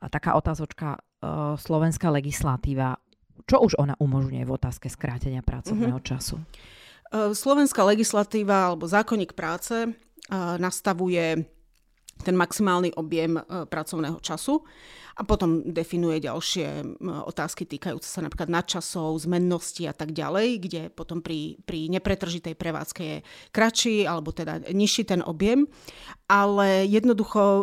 A 0.04 0.06
taká 0.12 0.37
otázočka, 0.37 1.00
uh, 1.00 1.56
slovenská 1.56 2.12
legislatíva, 2.12 3.00
čo 3.49 3.64
už 3.64 3.80
ona 3.80 3.97
umožňuje 3.97 4.44
v 4.44 4.52
otázke 4.52 4.92
skrátenia 4.92 5.40
pracovného 5.40 5.97
mm-hmm. 5.97 6.11
času? 6.12 6.37
Uh, 6.37 7.33
slovenská 7.33 7.80
legislatíva 7.88 8.68
alebo 8.68 8.85
zákonník 8.85 9.33
práce 9.33 9.88
uh, 9.88 10.61
nastavuje 10.61 11.49
ten 12.23 12.37
maximálny 12.38 12.94
objem 12.94 13.42
pracovného 13.42 14.23
času 14.23 14.62
a 15.14 15.23
potom 15.23 15.62
definuje 15.71 16.26
ďalšie 16.26 16.99
otázky 17.02 17.62
týkajúce 17.64 18.11
sa 18.11 18.21
napríklad 18.23 18.50
nadčasov, 18.50 19.23
zmennosti 19.23 19.87
a 19.87 19.94
tak 19.94 20.11
ďalej, 20.11 20.49
kde 20.66 20.83
potom 20.90 21.23
pri, 21.23 21.59
pri 21.62 21.87
nepretržitej 21.94 22.54
prevádzke 22.59 23.02
je 23.02 23.18
kratší 23.54 24.11
alebo 24.11 24.35
teda 24.35 24.66
nižší 24.75 25.06
ten 25.06 25.23
objem, 25.23 25.71
ale 26.26 26.88
jednoducho 26.90 27.42
e, 27.42 27.62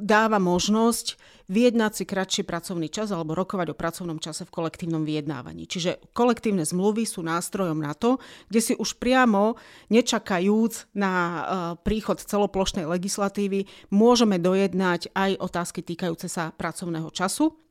dáva 0.00 0.40
možnosť 0.40 1.20
vyjednať 1.48 1.92
si 1.92 2.04
kratší 2.08 2.42
pracovný 2.48 2.88
čas 2.88 3.12
alebo 3.12 3.36
rokovať 3.36 3.72
o 3.72 3.78
pracovnom 3.78 4.16
čase 4.16 4.48
v 4.48 4.54
kolektívnom 4.54 5.04
vyjednávaní. 5.04 5.68
Čiže 5.68 6.00
kolektívne 6.16 6.64
zmluvy 6.64 7.04
sú 7.04 7.20
nástrojom 7.20 7.84
na 7.84 7.92
to, 7.92 8.16
kde 8.48 8.60
si 8.60 8.72
už 8.72 8.96
priamo, 8.96 9.60
nečakajúc 9.92 10.96
na 10.96 11.12
uh, 11.12 11.40
príchod 11.76 12.16
celoplošnej 12.16 12.88
legislatívy, 12.88 13.68
môžeme 13.92 14.40
dojednať 14.40 15.12
aj 15.12 15.36
otázky 15.36 15.84
týkajúce 15.84 16.32
sa 16.32 16.53
pracovného 16.54 17.10
času 17.10 17.64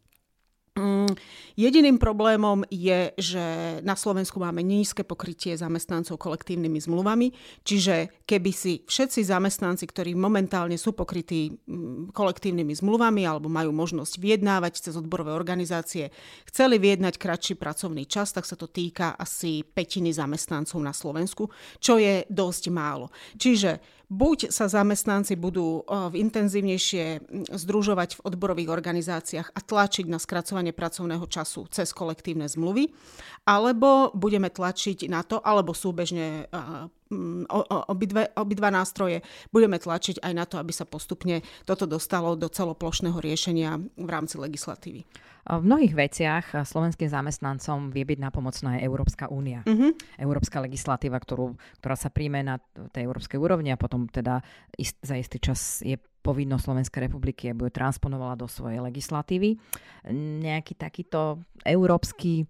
Mm, 0.74 1.06
jediným 1.54 2.02
problémom 2.02 2.66
je, 2.66 3.14
že 3.14 3.46
na 3.86 3.94
Slovensku 3.94 4.42
máme 4.42 4.66
nízke 4.66 5.06
pokrytie 5.06 5.54
zamestnancov 5.54 6.18
kolektívnymi 6.18 6.82
zmluvami, 6.82 7.30
čiže 7.62 8.26
keby 8.26 8.50
si 8.50 8.82
všetci 8.82 9.22
zamestnanci, 9.22 9.86
ktorí 9.86 10.18
momentálne 10.18 10.74
sú 10.82 10.98
pokrytí 10.98 11.54
mm, 11.54 12.10
kolektívnymi 12.18 12.74
zmluvami 12.74 13.22
alebo 13.22 13.54
majú 13.54 13.70
možnosť 13.70 14.18
vyjednávať 14.18 14.90
cez 14.90 14.98
odborové 14.98 15.38
organizácie, 15.38 16.10
chceli 16.50 16.82
vyjednať 16.82 17.22
kratší 17.22 17.54
pracovný 17.54 18.10
čas, 18.10 18.34
tak 18.34 18.50
sa 18.50 18.58
to 18.58 18.66
týka 18.66 19.14
asi 19.14 19.62
petiny 19.62 20.10
zamestnancov 20.10 20.82
na 20.82 20.90
Slovensku, 20.90 21.54
čo 21.78 22.02
je 22.02 22.26
dosť 22.34 22.74
málo. 22.74 23.14
Čiže 23.38 23.78
buď 24.14 24.54
sa 24.54 24.70
zamestnanci 24.70 25.34
budú 25.34 25.82
intenzívnejšie 26.14 27.34
združovať 27.50 28.22
v 28.22 28.24
odborových 28.30 28.70
organizáciách 28.70 29.50
a 29.50 29.60
tlačiť 29.60 30.06
na 30.06 30.22
skracovanie 30.22 30.70
pracovného 30.70 31.26
času 31.26 31.66
cez 31.74 31.90
kolektívne 31.90 32.46
zmluvy, 32.46 32.94
alebo 33.50 34.14
budeme 34.14 34.54
tlačiť 34.54 35.10
na 35.10 35.26
to, 35.26 35.42
alebo 35.42 35.74
súbežne 35.74 36.46
obidve, 37.90 38.30
obidva 38.36 38.70
nástroje 38.74 39.22
budeme 39.50 39.78
tlačiť 39.80 40.22
aj 40.22 40.34
na 40.34 40.46
to, 40.46 40.58
aby 40.60 40.74
sa 40.74 40.88
postupne 40.88 41.46
toto 41.64 41.86
dostalo 41.86 42.36
do 42.36 42.50
celoplošného 42.50 43.18
riešenia 43.22 43.80
v 43.80 44.10
rámci 44.10 44.38
legislatívy. 44.42 45.06
V 45.44 45.60
mnohých 45.60 45.92
veciach 45.92 46.46
slovenským 46.64 47.12
zamestnancom 47.12 47.92
vie 47.92 48.08
byť 48.08 48.20
napomocná 48.24 48.80
aj 48.80 48.88
Európska 48.88 49.28
únia. 49.28 49.60
Uh-huh. 49.68 49.92
Európska 50.16 50.64
legislatíva, 50.64 51.20
ktorú, 51.20 51.60
ktorá 51.84 52.00
sa 52.00 52.08
príjme 52.08 52.48
na 52.48 52.64
tej 52.96 53.04
európskej 53.04 53.36
úrovni 53.36 53.76
a 53.76 53.80
potom 53.80 54.08
teda 54.08 54.40
ist, 54.80 54.96
za 55.04 55.20
istý 55.20 55.44
čas 55.44 55.84
je 55.84 56.00
povinnosť 56.00 56.64
Slovenskej 56.64 57.12
republiky, 57.12 57.52
aby 57.52 57.68
ju 57.68 57.76
transponovala 57.76 58.40
do 58.40 58.48
svojej 58.48 58.80
legislatívy. 58.80 59.60
Nejaký 60.40 60.80
takýto 60.80 61.44
európsky 61.68 62.48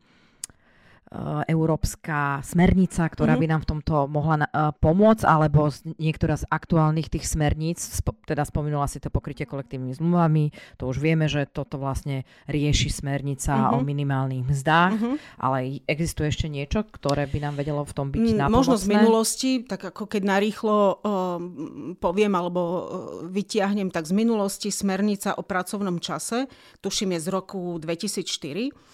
európska 1.46 2.42
smernica, 2.42 3.06
ktorá 3.06 3.38
mm-hmm. 3.38 3.44
by 3.46 3.52
nám 3.54 3.62
v 3.62 3.70
tomto 3.70 3.96
mohla 4.10 4.50
uh, 4.50 4.74
pomôcť, 4.74 5.24
alebo 5.24 5.70
z, 5.70 5.86
niektorá 6.02 6.42
z 6.42 6.50
aktuálnych 6.50 7.14
tých 7.14 7.30
smerníc, 7.30 7.78
spo, 7.78 8.18
teda 8.26 8.42
spomenula 8.42 8.90
si 8.90 8.98
to 8.98 9.14
pokrytie 9.14 9.46
kolektívnymi 9.46 9.94
zmluvami, 9.94 10.46
to 10.82 10.90
už 10.90 10.98
vieme, 10.98 11.30
že 11.30 11.46
toto 11.46 11.78
vlastne 11.78 12.26
rieši 12.50 12.90
smernica 12.90 13.54
mm-hmm. 13.54 13.76
o 13.78 13.78
minimálnych 13.86 14.44
mzdách, 14.50 14.94
mm-hmm. 14.98 15.16
ale 15.38 15.86
existuje 15.86 16.34
ešte 16.34 16.50
niečo, 16.50 16.82
ktoré 16.82 17.30
by 17.30 17.40
nám 17.46 17.56
vedelo 17.62 17.86
v 17.86 17.94
tom 17.94 18.10
byť 18.10 18.34
mm? 18.34 18.50
Možno 18.50 18.78
z 18.78 18.90
minulosti, 18.90 19.52
tak 19.62 19.94
ako 19.94 20.10
keď 20.10 20.22
narýchlo 20.26 20.78
uh, 20.78 20.96
poviem 22.02 22.34
alebo 22.34 22.62
uh, 22.62 22.80
vytiahnem, 23.30 23.94
tak 23.94 24.10
z 24.10 24.18
minulosti 24.18 24.74
smernica 24.74 25.38
o 25.38 25.46
pracovnom 25.46 26.02
čase, 26.02 26.50
tuším 26.82 27.18
je 27.18 27.20
z 27.22 27.28
roku 27.30 27.78
2004, 27.78 28.94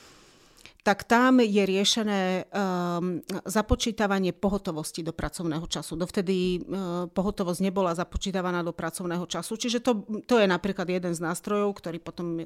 tak 0.80 1.04
tam 1.04 1.44
je 1.44 1.60
riešené 1.60 2.48
um, 2.48 3.20
započítavanie 3.44 4.32
pohotovosti 4.32 5.04
do 5.04 5.12
pracovného 5.12 5.68
času. 5.68 6.00
Dovtedy 6.00 6.38
uh, 6.56 7.06
pohotovosť 7.12 7.60
nebola 7.60 7.92
započítavaná 7.92 8.64
do 8.64 8.72
pracovného 8.72 9.28
času, 9.28 9.60
čiže 9.60 9.84
to, 9.84 10.08
to 10.24 10.40
je 10.40 10.48
napríklad 10.48 10.88
jeden 10.88 11.12
z 11.12 11.20
nástrojov, 11.20 11.84
ktorý 11.84 12.00
potom 12.00 12.40
uh, 12.40 12.46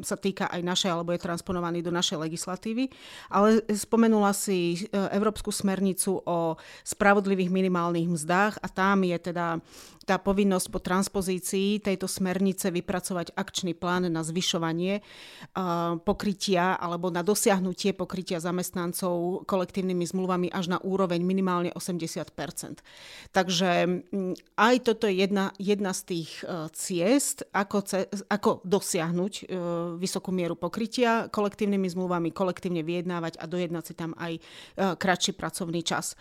sa 0.00 0.16
týka 0.16 0.48
aj 0.48 0.64
našej, 0.64 0.90
alebo 0.96 1.12
je 1.12 1.20
transponovaný 1.20 1.84
do 1.84 1.92
našej 1.92 2.24
legislatívy. 2.24 2.88
Ale 3.28 3.60
spomenula 3.68 4.32
si 4.32 4.88
uh, 4.88 5.12
Európsku 5.12 5.52
smernicu 5.52 6.24
o 6.24 6.56
spravodlivých 6.88 7.52
minimálnych 7.52 8.08
mzdách 8.16 8.64
a 8.64 8.66
tam 8.72 9.04
je 9.04 9.18
teda 9.20 9.60
tá 10.06 10.22
povinnosť 10.22 10.66
po 10.70 10.78
transpozícii 10.78 11.82
tejto 11.82 12.06
smernice 12.06 12.70
vypracovať 12.70 13.34
akčný 13.34 13.74
plán 13.74 14.06
na 14.06 14.22
zvyšovanie 14.22 15.02
pokrytia 16.06 16.78
alebo 16.78 17.10
na 17.10 17.26
dosiahnutie 17.26 17.90
pokrytia 17.92 18.38
zamestnancov 18.38 19.42
kolektívnymi 19.50 20.06
zmluvami 20.06 20.48
až 20.54 20.70
na 20.70 20.78
úroveň 20.78 21.26
minimálne 21.26 21.74
80% 21.74 22.86
Takže 23.32 24.00
aj 24.56 24.74
toto 24.86 25.10
je 25.10 25.20
jedna, 25.20 25.52
jedna 25.58 25.92
z 25.92 26.00
tých 26.08 26.30
uh, 26.46 26.70
ciest, 26.72 27.44
ako, 27.52 27.78
ce, 27.84 28.08
ako 28.30 28.62
dosiahnuť 28.64 29.32
uh, 29.36 29.44
vysokú 29.98 30.30
mieru 30.32 30.54
pokrytia 30.56 31.28
kolektívnymi 31.28 31.88
zmluvami, 31.90 32.30
kolektívne 32.32 32.86
vyjednávať 32.86 33.36
a 33.36 33.44
dojednať 33.44 33.84
si 33.84 33.94
tam 33.98 34.14
aj 34.16 34.32
uh, 34.38 34.94
kratší 34.96 35.34
pracovný 35.34 35.82
čas. 35.82 36.14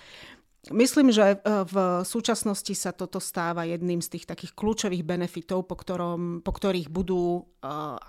Myslím, 0.73 1.13
že 1.13 1.37
v 1.45 1.75
súčasnosti 2.01 2.73
sa 2.73 2.89
toto 2.89 3.21
stáva 3.21 3.69
jedným 3.69 4.01
z 4.01 4.17
tých 4.17 4.25
takých 4.25 4.57
kľúčových 4.57 5.05
benefitov, 5.05 5.69
po, 5.69 5.77
ktorom, 5.77 6.41
po 6.41 6.51
ktorých 6.53 6.89
budú, 6.89 7.45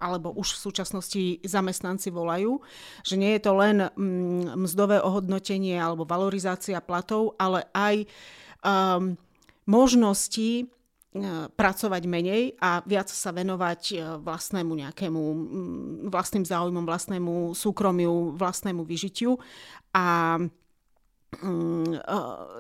alebo 0.01 0.33
už 0.33 0.57
v 0.57 0.63
súčasnosti 0.65 1.23
zamestnanci 1.45 2.09
volajú, 2.09 2.65
že 3.05 3.21
nie 3.21 3.37
je 3.37 3.45
to 3.45 3.53
len 3.61 3.93
mm, 3.93 4.57
mzdové 4.57 5.05
ohodnotenie 5.05 5.77
alebo 5.77 6.09
valorizácia 6.09 6.81
platov, 6.81 7.37
ale 7.37 7.69
aj 7.77 8.09
um, 8.65 9.21
možnosti 9.69 10.73
pracovať 11.57 12.03
menej 12.05 12.61
a 12.61 12.85
viac 12.85 13.09
sa 13.09 13.33
venovať 13.33 14.05
vlastnému 14.21 14.73
nejakému, 14.85 15.23
vlastným 16.13 16.45
záujmom, 16.45 16.85
vlastnému 16.85 17.57
súkromiu, 17.57 18.37
vlastnému 18.37 18.85
vyžitiu. 18.85 19.41
A 19.97 20.37
Mm, 20.37 20.45
eh, 20.45 20.66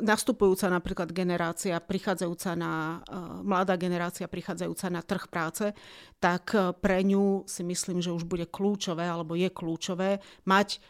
nastupujúca 0.02 0.68
napríklad 0.68 1.08
generácia, 1.12 1.80
prichádzajúca 1.80 2.52
na, 2.58 3.00
eh, 3.00 3.16
mladá 3.40 3.74
generácia 3.78 4.28
prichádzajúca 4.28 4.86
na 4.92 5.00
trh 5.00 5.24
práce, 5.30 5.66
tak 6.20 6.52
eh, 6.52 6.72
pre 6.76 7.00
ňu 7.06 7.48
si 7.48 7.62
myslím, 7.64 8.02
že 8.02 8.12
už 8.12 8.28
bude 8.28 8.44
kľúčové, 8.44 9.06
alebo 9.08 9.38
je 9.38 9.48
kľúčové 9.48 10.20
mať 10.44 10.80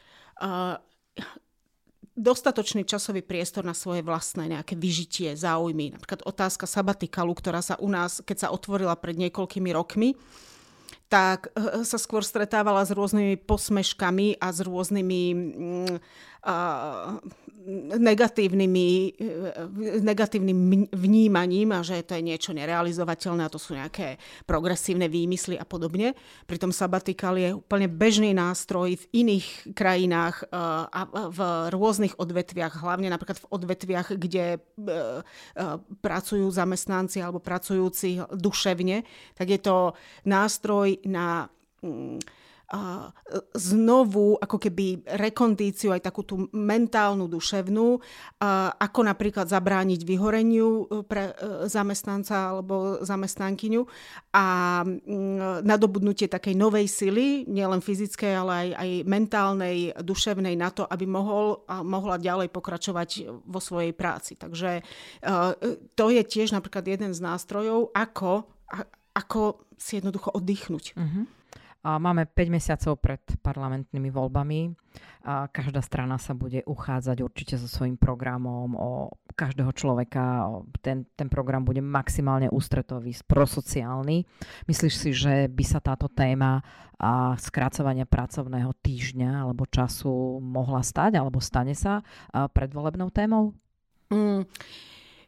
dostatočný 2.13 2.85
časový 2.85 3.25
priestor 3.25 3.65
na 3.65 3.73
svoje 3.73 4.05
vlastné 4.05 4.53
nejaké 4.53 4.77
vyžitie, 4.77 5.33
záujmy. 5.33 5.97
Napríklad 5.97 6.29
otázka 6.29 6.69
sabatikalu, 6.69 7.33
ktorá 7.33 7.65
sa 7.65 7.81
u 7.81 7.89
nás, 7.89 8.21
keď 8.21 8.37
sa 8.45 8.53
otvorila 8.53 9.01
pred 9.01 9.17
niekoľkými 9.17 9.73
rokmi, 9.73 10.13
tak 11.09 11.49
sa 11.89 11.97
skôr 11.97 12.21
stretávala 12.21 12.85
s 12.85 12.93
rôznymi 12.93 13.41
posmeškami 13.49 14.43
a 14.43 14.53
s 14.53 14.59
rôznymi 14.61 15.23
mm, 15.33 15.97
negatívnymi, 17.99 18.89
e, 19.19 20.01
negatívnym 20.01 20.87
vnímaním 20.95 21.75
a 21.75 21.83
že 21.83 22.07
to 22.07 22.15
je 22.15 22.23
niečo 22.23 22.55
nerealizovateľné 22.55 23.43
a 23.43 23.51
to 23.51 23.59
sú 23.59 23.75
nejaké 23.75 24.23
progresívne 24.47 25.11
výmysly 25.11 25.59
a 25.59 25.67
podobne. 25.67 26.15
Pritom 26.47 26.71
sabatikal 26.71 27.35
je 27.35 27.51
úplne 27.59 27.91
bežný 27.91 28.31
nástroj 28.31 28.95
v 28.95 29.05
iných 29.27 29.75
krajinách 29.75 30.47
e, 30.47 30.55
a 30.87 31.01
v 31.11 31.41
rôznych 31.75 32.15
odvetviach, 32.23 32.79
hlavne 32.79 33.11
napríklad 33.11 33.43
v 33.43 33.51
odvetviach, 33.51 34.15
kde 34.15 34.47
e, 34.55 34.59
pracujú 35.99 36.47
zamestnanci 36.47 37.19
alebo 37.19 37.43
pracujúci 37.43 38.23
duševne, 38.31 39.03
tak 39.35 39.51
je 39.51 39.61
to 39.61 39.99
nástroj 40.23 41.03
na 41.03 41.51
mm, 42.73 43.55
znovu 43.55 44.39
ako 44.39 44.57
keby 44.59 45.07
rekondíciu, 45.19 45.95
aj 45.95 46.03
takú 46.07 46.27
tú 46.27 46.51
mentálnu, 46.51 47.31
duševnú, 47.31 47.99
ako 48.77 49.01
napríklad 49.07 49.47
zabrániť 49.47 50.03
vyhoreniu 50.03 50.69
e, 50.85 50.85
pre 51.07 51.33
e, 51.33 51.67
zamestnanca 51.71 52.57
alebo 52.57 53.03
zamestnankyňu 53.03 53.83
a 54.35 54.47
nadobudnutie 55.63 56.29
takej 56.29 56.55
novej 56.59 56.87
sily, 56.91 57.49
nielen 57.49 57.81
fyzickej, 57.81 58.33
ale 58.37 58.53
aj, 58.53 58.69
aj 58.77 58.91
mentálnej, 59.09 59.77
duševnej 59.97 60.55
na 60.59 60.69
to, 60.75 60.85
aby 60.85 61.09
mohol, 61.09 61.65
mohla 61.87 62.21
ďalej 62.21 62.53
pokračovať 62.53 63.11
vo 63.47 63.61
svojej 63.63 63.97
práci. 63.97 64.35
Takže 64.37 64.81
e, 64.81 64.83
to 65.95 66.07
je 66.13 66.23
tiež 66.23 66.53
napríklad 66.53 66.85
jeden 66.87 67.13
z 67.15 67.21
nástrojov, 67.23 67.95
ako, 67.95 68.47
ako 69.17 69.67
si 69.77 70.01
jednoducho 70.01 70.33
oddychnúť. 70.33 70.97
Uh-huh. 70.97 71.25
Máme 71.87 72.27
5 72.27 72.51
mesiacov 72.51 72.99
pred 72.99 73.23
parlamentnými 73.47 74.11
voľbami. 74.11 74.75
Každá 75.55 75.79
strana 75.87 76.19
sa 76.19 76.35
bude 76.35 76.67
uchádzať 76.67 77.23
určite 77.23 77.55
so 77.55 77.71
svojím 77.71 77.95
programom 77.95 78.75
o 78.75 79.15
každého 79.39 79.71
človeka. 79.71 80.51
Ten, 80.83 81.07
ten 81.15 81.31
program 81.31 81.63
bude 81.63 81.79
maximálne 81.79 82.51
ústretový, 82.51 83.15
prosociálny. 83.23 84.27
Myslíš 84.67 84.95
si, 84.99 85.11
že 85.15 85.47
by 85.47 85.65
sa 85.67 85.79
táto 85.79 86.11
téma 86.11 86.59
a 86.99 87.39
skracovania 87.39 88.09
pracovného 88.09 88.75
týždňa 88.83 89.47
alebo 89.47 89.71
času 89.71 90.43
mohla 90.43 90.83
stať 90.83 91.23
alebo 91.23 91.39
stane 91.39 91.79
sa 91.79 92.03
predvolebnou 92.35 93.15
témou? 93.15 93.55
Mm. 94.11 94.43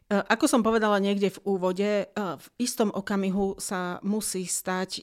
E, 0.09 0.15
ako 0.25 0.45
som 0.49 0.65
povedala 0.65 0.97
niekde 0.97 1.29
v 1.29 1.39
úvode, 1.45 1.91
e, 2.03 2.05
v 2.17 2.47
istom 2.57 2.89
okamihu 2.89 3.61
sa 3.61 4.01
musí 4.01 4.49
stať 4.49 4.89
e, 4.99 5.01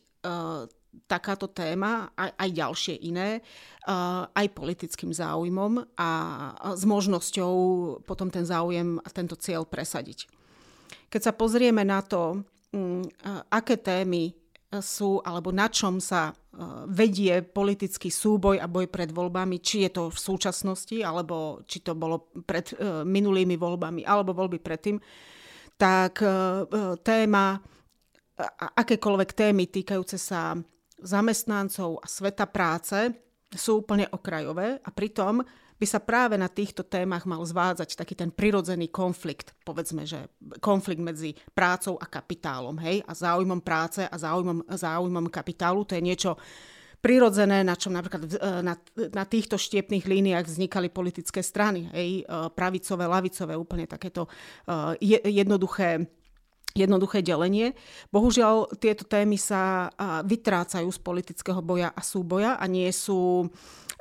takáto 1.04 1.52
téma, 1.52 2.09
aj, 2.16 2.32
aj 2.35 2.50
ďalšie 2.56 2.94
iné, 3.04 3.44
aj 4.32 4.46
politickým 4.56 5.12
záujmom 5.14 5.94
a 5.94 6.11
s 6.74 6.82
možnosťou 6.82 7.54
potom 8.02 8.32
ten 8.32 8.42
záujem 8.42 8.98
a 9.04 9.09
tento 9.12 9.38
cieľ 9.38 9.68
presadiť. 9.68 10.26
Keď 11.06 11.20
sa 11.20 11.32
pozrieme 11.37 11.87
na 11.87 12.02
to, 12.02 12.42
mm, 12.74 13.04
aké 13.52 13.78
témy 13.78 14.35
sú, 14.82 15.22
alebo 15.22 15.54
na 15.54 15.70
čom 15.70 16.02
sa 16.02 16.35
vedie 16.88 17.44
politický 17.44 18.09
súboj 18.09 18.56
a 18.56 18.66
boj 18.66 18.88
pred 18.88 19.12
voľbami, 19.12 19.61
či 19.61 19.85
je 19.87 19.90
to 19.92 20.02
v 20.09 20.18
súčasnosti, 20.18 20.96
alebo 21.04 21.61
či 21.68 21.85
to 21.85 21.92
bolo 21.92 22.32
pred 22.48 22.72
e, 22.72 23.04
minulými 23.04 23.61
voľbami, 23.61 24.09
alebo 24.09 24.32
voľby 24.32 24.59
predtým, 24.64 24.96
tak 25.76 26.24
e, 26.24 26.28
e, 26.28 26.32
téma, 27.04 27.61
akékoľvek 28.56 29.30
témy 29.37 29.68
týkajúce 29.68 30.16
sa 30.16 30.56
zamestnancov 31.00 32.00
a 32.00 32.06
sveta 32.09 32.48
práce 32.48 33.12
sú 33.52 33.85
úplne 33.85 34.09
okrajové 34.11 34.80
a 34.82 34.90
pritom 34.90 35.44
by 35.76 35.87
sa 35.87 36.00
práve 36.00 36.40
na 36.40 36.48
týchto 36.48 36.88
témach 36.88 37.28
mal 37.28 37.44
zvádzať 37.44 38.00
taký 38.00 38.16
ten 38.16 38.32
prirodzený 38.32 38.88
konflikt, 38.88 39.52
povedzme, 39.61 40.09
že 40.09 40.32
konflikt 40.64 41.04
medzi 41.04 41.37
prácou 41.52 42.00
a 42.00 42.09
kapitálom, 42.09 42.80
hej, 42.80 43.04
a 43.04 43.12
záujmom 43.12 43.61
práce 43.61 44.00
a 44.00 44.16
záujmom, 44.16 44.64
záujmom 44.72 45.28
kapitálu, 45.28 45.85
to 45.85 45.92
je 45.92 46.02
niečo 46.02 46.40
prirodzené, 47.04 47.61
na 47.61 47.76
čom 47.76 47.92
napríklad 47.92 48.24
e, 48.24 48.37
na, 48.64 48.74
na 49.12 49.24
týchto 49.28 49.61
štiepných 49.61 50.09
líniách 50.09 50.48
vznikali 50.48 50.88
politické 50.88 51.44
strany, 51.44 51.92
hej, 51.92 52.24
e, 52.24 52.50
pravicové, 52.56 53.04
lavicové, 53.04 53.52
úplne 53.52 53.85
takéto 53.85 54.24
uh, 54.26 54.96
jednoduché 55.28 56.09
jednoduché 56.76 57.24
delenie. 57.24 57.72
Bohužiaľ, 58.12 58.68
tieto 58.76 59.08
témy 59.08 59.40
sa 59.40 59.88
vytrácajú 60.22 60.92
z 60.92 61.00
politického 61.00 61.64
boja 61.64 61.88
a 61.90 62.00
súboja 62.04 62.60
a 62.60 62.64
nie 62.68 62.92
sú 62.92 63.48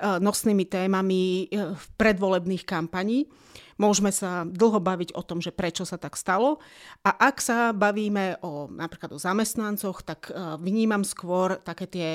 nosnými 0.03 0.67
témami 0.67 1.47
e, 1.47 1.71
v 1.71 1.85
predvolebných 1.95 2.67
kampaní. 2.67 3.31
Môžeme 3.79 4.11
sa 4.11 4.43
dlho 4.43 4.79
baviť 4.83 5.15
o 5.15 5.23
tom, 5.23 5.39
že 5.39 5.55
prečo 5.55 5.87
sa 5.87 5.95
tak 5.95 6.19
stalo. 6.19 6.59
A 7.03 7.15
ak 7.31 7.39
sa 7.39 7.71
bavíme 7.71 8.39
o 8.43 8.67
napríklad 8.67 9.15
o 9.15 9.19
zamestnancoch, 9.19 10.03
tak 10.03 10.31
e, 10.31 10.59
vnímam 10.59 11.07
skôr 11.07 11.63
také 11.63 11.87
tie 11.87 12.09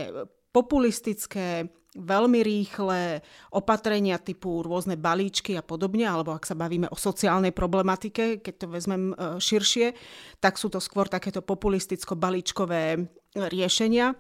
populistické 0.52 1.72
veľmi 1.98 2.40
rýchle 2.46 3.18
opatrenia 3.50 4.18
typu 4.22 4.62
rôzne 4.62 4.94
balíčky 4.94 5.58
a 5.58 5.62
podobne, 5.64 6.06
alebo 6.06 6.30
ak 6.30 6.46
sa 6.46 6.54
bavíme 6.54 6.86
o 6.86 6.96
sociálnej 6.98 7.50
problematike, 7.50 8.38
keď 8.38 8.54
to 8.62 8.66
vezmem 8.70 9.10
e, 9.10 9.42
širšie, 9.42 9.94
tak 10.38 10.54
sú 10.54 10.70
to 10.70 10.78
skôr 10.78 11.10
takéto 11.10 11.42
populisticko-balíčkové 11.42 13.10
riešenia. 13.34 14.14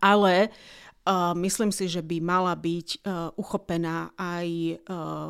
Ale 0.00 0.52
Uh, 1.08 1.32
myslím 1.40 1.72
si, 1.72 1.88
že 1.88 2.04
by 2.04 2.20
mala 2.20 2.52
byť 2.52 3.00
uh, 3.00 3.32
uchopená 3.40 4.12
aj 4.12 4.76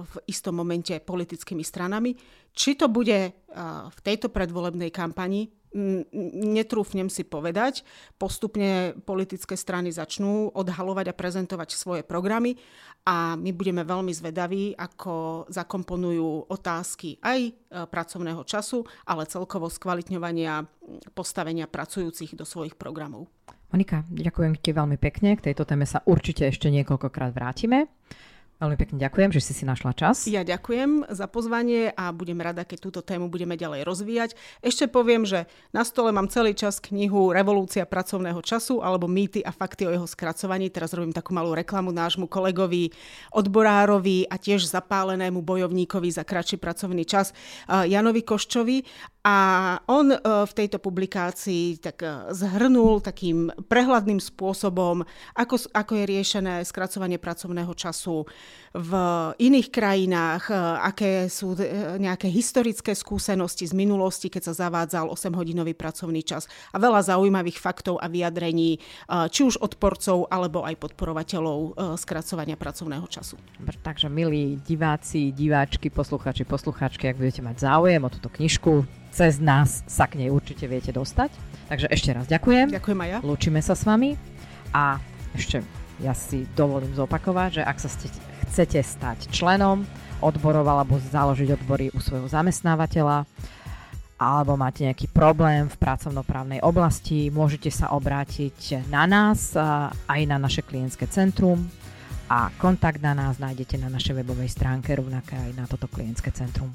v 0.02 0.14
istom 0.26 0.58
momente 0.58 0.90
politickými 0.98 1.62
stranami. 1.62 2.18
Či 2.50 2.74
to 2.74 2.90
bude 2.90 3.30
v 3.94 3.98
tejto 4.02 4.34
predvolebnej 4.34 4.90
kampani, 4.90 5.46
netrúfnem 5.72 7.12
si 7.12 7.24
povedať. 7.24 7.84
Postupne 8.16 8.96
politické 9.04 9.54
strany 9.54 9.92
začnú 9.92 10.52
odhalovať 10.56 11.12
a 11.12 11.18
prezentovať 11.18 11.76
svoje 11.76 12.02
programy 12.04 12.56
a 13.08 13.36
my 13.36 13.50
budeme 13.56 13.84
veľmi 13.84 14.12
zvedaví, 14.12 14.76
ako 14.76 15.46
zakomponujú 15.48 16.52
otázky 16.52 17.16
aj 17.24 17.40
e, 17.40 17.52
pracovného 17.88 18.44
času, 18.44 18.84
ale 19.08 19.24
celkovo 19.24 19.72
skvalitňovania 19.72 20.64
postavenia 21.16 21.64
pracujúcich 21.64 22.36
do 22.36 22.44
svojich 22.44 22.76
programov. 22.76 23.28
Monika, 23.72 24.04
ďakujem 24.08 24.56
ti 24.60 24.72
veľmi 24.72 24.96
pekne. 24.96 25.36
K 25.36 25.52
tejto 25.52 25.68
téme 25.68 25.84
sa 25.84 26.00
určite 26.08 26.48
ešte 26.48 26.72
niekoľkokrát 26.72 27.36
vrátime. 27.36 27.88
Veľmi 28.58 28.74
pekne 28.74 28.98
ďakujem, 28.98 29.30
že 29.30 29.38
si 29.38 29.54
si 29.54 29.62
našla 29.62 29.94
čas. 29.94 30.26
Ja 30.26 30.42
ďakujem 30.42 31.06
za 31.14 31.30
pozvanie 31.30 31.94
a 31.94 32.10
budem 32.10 32.42
rada, 32.42 32.66
keď 32.66 32.90
túto 32.90 33.00
tému 33.06 33.30
budeme 33.30 33.54
ďalej 33.54 33.86
rozvíjať. 33.86 34.34
Ešte 34.66 34.90
poviem, 34.90 35.22
že 35.22 35.46
na 35.70 35.86
stole 35.86 36.10
mám 36.10 36.26
celý 36.26 36.58
čas 36.58 36.82
knihu 36.82 37.30
Revolúcia 37.30 37.86
pracovného 37.86 38.42
času 38.42 38.82
alebo 38.82 39.06
Mýty 39.06 39.46
a 39.46 39.54
fakty 39.54 39.86
o 39.86 39.94
jeho 39.94 40.10
skracovaní. 40.10 40.74
Teraz 40.74 40.90
robím 40.90 41.14
takú 41.14 41.30
malú 41.38 41.54
reklamu 41.54 41.94
nášmu 41.94 42.26
kolegovi, 42.26 42.90
odborárovi 43.30 44.26
a 44.26 44.34
tiež 44.42 44.66
zapálenému 44.66 45.38
bojovníkovi 45.38 46.10
za 46.10 46.26
kratší 46.26 46.58
pracovný 46.58 47.06
čas 47.06 47.30
Janovi 47.70 48.26
Koščovi. 48.26 48.82
A 49.28 49.36
on 49.92 50.08
e, 50.08 50.18
v 50.22 50.52
tejto 50.56 50.80
publikácii 50.80 51.84
tak 51.84 52.00
e, 52.00 52.32
zhrnul 52.32 53.04
takým 53.04 53.52
prehľadným 53.68 54.24
spôsobom, 54.24 55.04
ako, 55.36 55.68
ako 55.76 55.92
je 56.00 56.04
riešené 56.08 56.54
skracovanie 56.64 57.20
pracovného 57.20 57.68
času 57.76 58.24
v 58.76 58.92
iných 59.40 59.68
krajinách, 59.72 60.52
aké 60.84 61.26
sú 61.32 61.56
nejaké 61.96 62.28
historické 62.28 62.92
skúsenosti 62.92 63.64
z 63.64 63.72
minulosti, 63.72 64.28
keď 64.28 64.52
sa 64.52 64.68
zavádzal 64.68 65.08
8-hodinový 65.08 65.72
pracovný 65.72 66.20
čas 66.20 66.46
a 66.70 66.76
veľa 66.76 67.00
zaujímavých 67.00 67.56
faktov 67.56 67.96
a 67.98 68.06
vyjadrení, 68.12 68.76
či 69.32 69.40
už 69.40 69.58
odporcov, 69.64 70.28
alebo 70.28 70.68
aj 70.68 70.76
podporovateľov 70.84 71.80
skracovania 71.96 72.60
pracovného 72.60 73.08
času. 73.08 73.40
Takže 73.80 74.12
milí 74.12 74.60
diváci, 74.60 75.32
diváčky, 75.32 75.88
posluchači, 75.88 76.44
posluchačky, 76.44 77.08
ak 77.08 77.16
budete 77.16 77.40
mať 77.40 77.64
záujem 77.64 78.04
o 78.04 78.12
túto 78.12 78.28
knižku, 78.28 78.84
cez 79.08 79.40
nás 79.40 79.80
sa 79.88 80.04
k 80.04 80.20
nej 80.20 80.28
určite 80.28 80.68
viete 80.68 80.92
dostať. 80.92 81.32
Takže 81.72 81.88
ešte 81.88 82.12
raz 82.12 82.28
ďakujem. 82.28 82.68
Ďakujem 82.68 83.00
aj 83.00 83.08
ja. 83.08 83.18
Lúčime 83.24 83.64
sa 83.64 83.72
s 83.72 83.88
vami 83.88 84.14
a 84.76 85.00
ešte 85.32 85.64
ja 85.98 86.14
si 86.14 86.46
dovolím 86.54 86.94
zopakovať, 86.94 87.58
že 87.58 87.62
ak 87.66 87.76
sa 87.82 87.90
ste, 87.90 88.06
chcete 88.48 88.80
stať 88.82 89.30
členom 89.30 89.84
odborov 90.18 90.66
alebo 90.66 90.98
založiť 90.98 91.54
odbory 91.54 91.94
u 91.94 92.02
svojho 92.02 92.26
zamestnávateľa, 92.26 93.22
alebo 94.18 94.58
máte 94.58 94.82
nejaký 94.82 95.06
problém 95.14 95.70
v 95.70 95.78
pracovnoprávnej 95.78 96.58
oblasti, 96.66 97.30
môžete 97.30 97.70
sa 97.70 97.94
obrátiť 97.94 98.90
na 98.90 99.06
nás 99.06 99.54
aj 100.10 100.20
na 100.26 100.42
naše 100.42 100.66
klientské 100.66 101.06
centrum 101.06 101.70
a 102.26 102.50
kontakt 102.58 102.98
na 102.98 103.14
nás 103.14 103.38
nájdete 103.38 103.78
na 103.78 103.86
našej 103.86 104.18
webovej 104.20 104.50
stránke, 104.50 104.98
rovnaké 104.98 105.38
aj 105.38 105.52
na 105.54 105.64
toto 105.70 105.86
klientské 105.86 106.34
centrum. 106.34 106.74